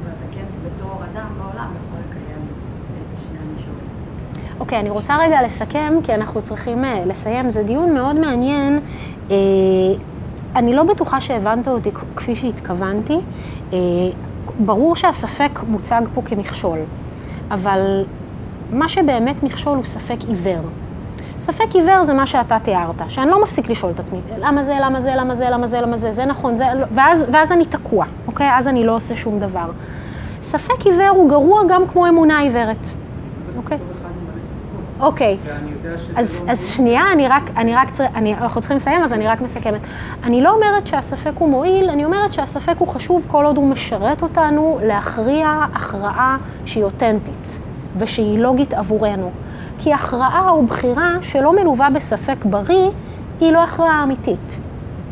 אבל 0.00 0.10
אתה 0.16 0.26
כן, 0.34 0.48
בתור 0.66 0.94
אדם 1.04 1.28
בעולם, 1.38 1.70
יכול 1.80 1.98
לקיים 2.08 2.42
את 2.98 3.18
שני 3.22 3.38
המישורים. 3.44 3.90
אוקיי, 4.60 4.80
אני 4.80 4.90
רוצה 4.90 5.16
רגע 5.16 5.42
לסכם, 5.42 5.92
כי 6.04 6.14
אנחנו 6.14 6.42
צריכים 6.42 6.84
אה, 6.84 7.04
לסיים. 7.06 7.50
זה 7.50 7.62
דיון 7.62 7.94
מאוד 7.94 8.20
מעניין. 8.20 8.80
אה, 9.30 9.36
אני 10.56 10.74
לא 10.74 10.82
בטוחה 10.82 11.20
שהבנת 11.20 11.68
אותי 11.68 11.90
כפי 12.16 12.36
שהתכוונתי. 12.36 13.18
אה, 13.72 13.78
ברור 14.58 14.96
שהספק 14.96 15.50
מוצג 15.68 16.02
פה 16.14 16.22
כמכשול, 16.22 16.78
אבל 17.50 18.04
מה 18.70 18.88
שבאמת 18.88 19.42
מכשול 19.42 19.76
הוא 19.76 19.84
ספק 19.84 20.16
עיוור. 20.28 20.62
ספק 21.38 21.74
עיוור 21.74 22.04
זה 22.04 22.14
מה 22.14 22.26
שאתה 22.26 22.58
תיארת, 22.64 22.94
שאני 23.08 23.30
לא 23.30 23.42
מפסיק 23.42 23.70
לשאול 23.70 23.92
את 23.92 24.00
עצמי, 24.00 24.18
למה 24.38 24.62
זה, 24.62 24.76
למה 24.80 25.00
זה, 25.00 25.14
למה 25.16 25.34
זה, 25.34 25.50
למה 25.50 25.66
זה, 25.66 25.80
למה 25.80 25.96
זה, 25.96 26.12
זה 26.12 26.24
נכון, 26.24 26.56
זה, 26.56 26.64
לא, 26.74 26.86
ואז, 26.94 27.24
ואז 27.32 27.52
אני 27.52 27.64
תקוע, 27.64 28.06
אוקיי? 28.26 28.50
אז 28.56 28.68
אני 28.68 28.84
לא 28.84 28.96
עושה 28.96 29.16
שום 29.16 29.38
דבר. 29.38 29.70
ספק 30.42 30.86
עיוור 30.86 31.08
הוא 31.08 31.30
גרוע 31.30 31.62
גם 31.68 31.82
כמו 31.88 32.08
אמונה 32.08 32.38
עיוורת, 32.38 32.88
אוקיי. 33.56 33.76
בתור 33.76 33.88
אחד 34.00 34.08
עם 34.08 34.26
מלא 34.26 34.42
ספקות. 34.42 34.91
אוקיי. 35.02 35.36
אז, 36.16 36.44
לא... 36.46 36.52
אז 36.52 36.66
שנייה, 36.66 37.02
אני 37.12 37.28
רק, 37.28 37.42
אני 37.56 37.74
רק, 37.74 37.90
צר- 37.90 38.04
אני, 38.14 38.34
אנחנו 38.34 38.60
צריכים 38.60 38.76
לסיים, 38.76 39.02
אז 39.02 39.12
אני 39.12 39.26
רק 39.26 39.40
מסכמת. 39.40 39.80
אני 40.24 40.42
לא 40.42 40.50
אומרת 40.50 40.86
שהספק 40.86 41.32
הוא 41.38 41.48
מועיל, 41.48 41.90
אני 41.90 42.04
אומרת 42.04 42.32
שהספק 42.32 42.74
הוא 42.78 42.88
חשוב 42.88 43.26
כל 43.28 43.44
עוד 43.44 43.56
הוא 43.56 43.66
משרת 43.68 44.22
אותנו 44.22 44.78
להכריע 44.82 45.48
הכרעה 45.74 46.36
שהיא 46.64 46.84
אותנטית 46.84 47.58
ושהיא 47.96 48.38
לוגית 48.38 48.74
עבורנו. 48.74 49.30
כי 49.78 49.92
הכרעה 49.92 50.48
או 50.50 50.66
בחירה 50.66 51.16
שלא 51.22 51.52
מלווה 51.52 51.90
בספק 51.90 52.44
בריא, 52.44 52.90
היא 53.40 53.52
לא 53.52 53.64
הכרעה 53.64 54.02
אמיתית. 54.02 54.58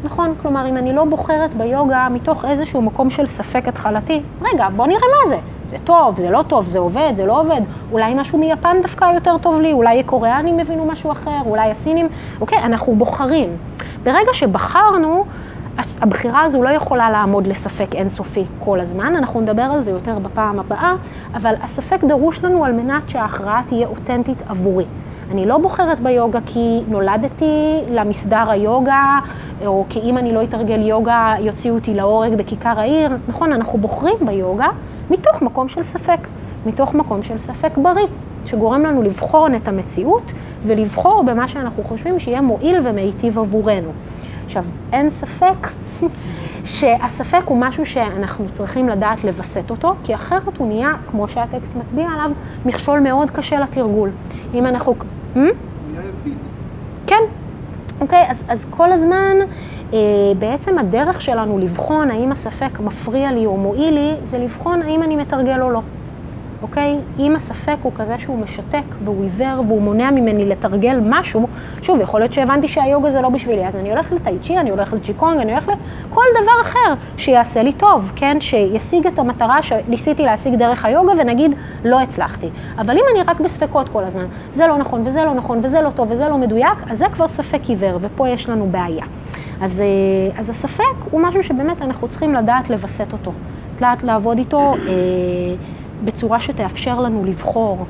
נכון? 0.05 0.35
כלומר, 0.43 0.69
אם 0.69 0.77
אני 0.77 0.93
לא 0.93 1.05
בוחרת 1.05 1.55
ביוגה 1.55 2.09
מתוך 2.11 2.45
איזשהו 2.45 2.83
מקום 2.83 3.11
של 3.11 3.27
ספק 3.27 3.69
התחלתי, 3.69 4.21
רגע, 4.43 4.69
בוא 4.77 4.87
נראה 4.87 5.01
מה 5.01 5.29
זה. 5.29 5.37
זה 5.71 5.77
טוב, 5.85 6.21
זה 6.21 6.31
לא 6.31 6.43
טוב, 6.49 6.67
זה 6.67 6.79
עובד, 6.79 7.11
זה 7.15 7.27
לא 7.27 7.41
עובד. 7.41 7.61
אולי 7.93 8.15
משהו 8.15 8.39
מיפן 8.39 8.77
דווקא 8.83 9.05
יותר 9.15 9.39
טוב 9.39 9.61
לי, 9.61 9.73
אולי 9.73 10.01
הקוריאנים 10.01 10.59
הבינו 10.59 10.87
משהו 10.87 11.13
אחר, 11.13 11.39
אולי 11.47 11.71
הסינים. 11.71 12.09
אוקיי, 12.41 12.59
אנחנו 12.59 12.95
בוחרים. 12.95 13.57
ברגע 14.03 14.33
שבחרנו, 14.33 15.25
הבחירה 16.01 16.43
הזו 16.43 16.63
לא 16.63 16.69
יכולה 16.69 17.11
לעמוד 17.11 17.47
לספק 17.47 17.95
אינסופי 17.95 18.45
כל 18.59 18.81
הזמן, 18.81 19.17
אנחנו 19.17 19.41
נדבר 19.41 19.63
על 19.63 19.83
זה 19.83 19.91
יותר 19.91 20.19
בפעם 20.19 20.61
הבאה, 20.61 20.95
אבל 21.35 21.55
הספק 21.63 22.05
דרוש 22.05 22.45
לנו 22.45 22.65
על 22.65 22.73
מנת 22.73 23.09
שההכרעה 23.09 23.63
תהיה 23.67 23.87
אותנטית 23.87 24.43
עבורי. 24.49 24.85
אני 25.31 25.47
לא 25.47 25.59
בוחרת 25.59 26.01
ביוגה 26.01 26.39
כי 26.47 26.81
נולדתי 26.89 27.81
למסדר 27.91 28.51
היוגה, 28.51 29.19
או 29.67 29.85
כי 29.89 30.01
אם 30.01 30.19
אני 30.19 30.33
לא 30.33 30.43
אתרגל 30.43 30.83
יוגה 30.83 31.35
יוציאו 31.39 31.75
אותי 31.75 31.95
להורג 31.95 32.35
בכיכר 32.35 32.81
העיר. 32.81 33.11
נכון, 33.29 33.53
אנחנו 33.53 33.79
בוחרים 33.79 34.17
ביוגה 34.21 34.69
מתוך 35.11 35.43
מקום 35.43 35.69
של 35.69 35.83
ספק, 35.83 36.19
מתוך 36.67 36.95
מקום 36.95 37.23
של 37.23 37.39
ספק 37.39 37.79
בריא, 37.79 38.07
שגורם 38.47 38.83
לנו 38.83 39.03
לבחון 39.03 39.55
את 39.55 39.69
המציאות 39.69 40.33
ולבחור 40.67 41.23
במה 41.23 41.49
שאנחנו 41.49 41.85
חושבים 41.85 42.19
שיהיה 42.19 42.41
מועיל 42.41 42.77
ומיטיב 42.85 43.39
עבורנו. 43.39 43.91
עכשיו, 44.45 44.65
אין 44.93 45.11
ספק 45.11 45.69
שהספק 46.65 47.43
הוא 47.45 47.59
משהו 47.61 47.87
שאנחנו 47.87 48.45
צריכים 48.53 48.89
לדעת 48.89 49.25
לווסת 49.25 49.71
אותו, 49.71 49.95
כי 50.05 50.15
אחרת 50.15 50.57
הוא 50.59 50.69
נהיה, 50.69 50.93
כמו 51.11 51.29
שהטקסט 51.29 51.77
מצביע 51.77 52.09
עליו, 52.09 52.31
מכשול 52.67 53.01
מאוד 53.01 53.31
קשה 53.31 53.61
לתרגול. 53.61 54.11
אם 54.55 54.67
אנחנו... 54.67 54.95
Hmm? 55.35 55.39
כן, 57.07 57.21
אוקיי, 58.01 58.25
אז, 58.29 58.45
אז 58.49 58.67
כל 58.71 58.93
הזמן 58.93 59.37
בעצם 60.39 60.79
הדרך 60.79 61.21
שלנו 61.21 61.59
לבחון 61.59 62.11
האם 62.11 62.33
הספק 62.33 62.81
מפריע 62.81 63.33
לי 63.33 63.47
או 63.47 63.57
מועיל 63.57 63.95
לי, 63.95 64.15
זה 64.23 64.39
לבחון 64.39 64.83
האם 64.83 65.03
אני 65.03 65.17
מתרגל 65.17 65.63
או 65.63 65.71
לא. 65.71 65.81
אוקיי? 66.63 66.97
אם 67.19 67.37
הספק 67.37 67.77
הוא 67.83 67.93
כזה 67.97 68.19
שהוא 68.19 68.39
משתק 68.39 68.83
והוא 69.05 69.23
עיוור 69.23 69.65
והוא 69.67 69.83
מונע 69.83 70.11
ממני 70.11 70.45
לתרגל 70.45 71.01
משהו, 71.09 71.47
שוב, 71.83 72.01
יכול 72.01 72.21
להיות 72.21 72.33
שהבנתי 72.33 72.69
שהיוגה 72.69 73.11
זה 73.11 73.21
לא 73.21 73.29
בשבילי, 73.29 73.67
אז 73.67 73.77
אני 73.77 73.91
הולך 73.91 74.13
לטאי-צ'י, 74.13 74.59
אני 74.59 74.71
הולך 74.71 74.93
לצ'יקונג, 74.93 75.41
אני 75.41 75.53
הולך 75.53 75.69
לכל 75.69 76.25
דבר 76.43 76.63
אחר 76.63 76.95
שיעשה 77.17 77.63
לי 77.63 77.73
טוב, 77.73 78.13
כן? 78.17 78.41
שישיג 78.41 79.07
את 79.07 79.19
המטרה 79.19 79.63
שניסיתי 79.63 80.23
להשיג 80.23 80.55
דרך 80.55 80.85
היוגה 80.85 81.13
ונגיד 81.19 81.53
לא 81.85 82.01
הצלחתי. 82.01 82.49
אבל 82.79 82.97
אם 82.97 83.05
אני 83.15 83.23
רק 83.23 83.41
בספקות 83.41 83.89
כל 83.89 84.05
הזמן, 84.05 84.25
זה 84.53 84.67
לא 84.67 84.79
נכון 84.79 85.03
וזה 85.07 85.25
לא 85.25 85.35
נכון 85.35 85.61
וזה 85.63 85.81
לא 85.81 85.91
טוב 85.91 86.11
וזה 86.11 86.29
לא 86.29 86.39
מדויק, 86.39 86.79
אז 86.91 86.99
זה 86.99 87.07
כבר 87.13 87.29
ספק 87.29 87.61
עיוור 87.69 87.99
ופה 88.01 88.29
יש 88.29 88.49
לנו 88.49 88.67
בעיה. 88.71 89.05
אז, 89.61 89.81
אה, 89.81 90.39
אז 90.39 90.51
הספק 90.51 90.85
הוא 91.11 91.21
משהו 91.21 91.43
שבאמת 91.43 91.83
אנחנו 91.83 92.09
צריכים 92.09 92.35
לדעת 92.35 92.71
לווסת 92.71 93.13
אותו, 93.13 93.33
לדעת 93.77 94.03
לעבוד 94.03 94.39
איתו. 94.39 94.75
אה, 94.75 95.55
בצורה 96.05 96.41
שתאפשר 96.41 97.01
לנו 97.01 97.25
לבחור 97.25 97.87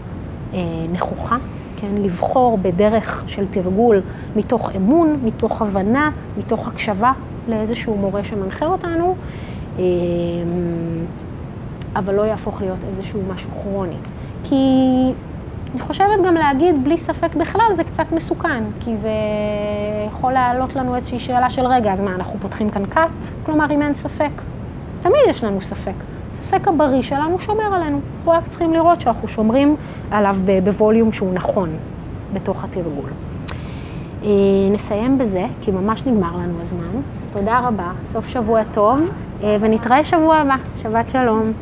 אה, 0.55 0.59
נכוחה, 0.93 1.37
כן? 1.77 2.03
לבחור 2.03 2.59
בדרך 2.62 3.25
של 3.27 3.47
תרגול 3.51 4.01
מתוך 4.37 4.71
אמון, 4.77 5.16
מתוך 5.25 5.62
הבנה, 5.62 6.11
מתוך 6.39 6.68
הקשבה 6.68 7.12
לאיזשהו 7.49 7.97
מורה 7.97 8.25
שמנחה 8.25 8.66
אותנו, 8.66 9.16
אה, 9.79 9.85
אבל 11.97 12.14
לא 12.14 12.23
יהפוך 12.23 12.61
להיות 12.61 12.79
איזשהו 12.89 13.21
משהו 13.35 13.51
כרוני. 13.51 13.97
כי 14.45 14.57
אני 15.75 15.81
חושבת 15.81 16.27
גם 16.27 16.35
להגיד 16.35 16.85
בלי 16.85 16.99
ספק 16.99 17.35
בכלל 17.35 17.75
זה 17.75 17.85
קצת 17.85 18.12
מסוכן, 18.12 18.64
כי 18.81 18.95
זה 18.95 19.11
יכול 20.07 20.33
להעלות 20.33 20.77
לנו 20.77 20.95
איזושהי 20.95 21.18
שאלה 21.18 21.51
של 21.51 21.66
רגע, 21.66 21.93
אז 21.93 22.01
מה, 22.01 22.14
אנחנו 22.14 22.41
פותחים 22.41 22.71
כאן 22.71 22.87
קאט? 22.87 23.11
כלומר, 23.47 23.71
אם 23.71 23.83
אין 23.83 23.95
ספק. 23.95 24.31
תמיד 25.03 25.21
יש 25.29 25.45
לנו 25.45 25.61
ספק. 25.61 25.93
הספק 26.29 26.68
הבריא 26.68 27.03
שלנו 27.03 27.39
שומר 27.39 27.75
עלינו. 27.75 28.01
אנחנו 28.16 28.33
רק 28.33 28.49
צריכים 28.49 28.73
לראות 28.73 29.01
שאנחנו 29.01 29.29
שומרים 29.29 29.77
עליו 30.11 30.37
בווליום 30.64 31.12
שהוא 31.12 31.35
נכון 31.35 31.71
בתוך 32.33 32.64
התרגול. 32.64 33.11
אה, 34.23 34.29
נסיים 34.71 35.18
בזה, 35.18 35.47
כי 35.61 35.71
ממש 35.71 36.03
נגמר 36.07 36.37
לנו 36.37 36.61
הזמן. 36.61 37.01
אז 37.16 37.29
תודה 37.33 37.59
רבה, 37.59 37.93
סוף 38.05 38.29
שבוע 38.29 38.62
טוב, 38.73 39.01
אה, 39.43 39.57
ונתראה 39.61 40.05
שבוע 40.05 40.37
הבא. 40.37 40.57
שבת 40.83 41.11
שלום. 41.11 41.53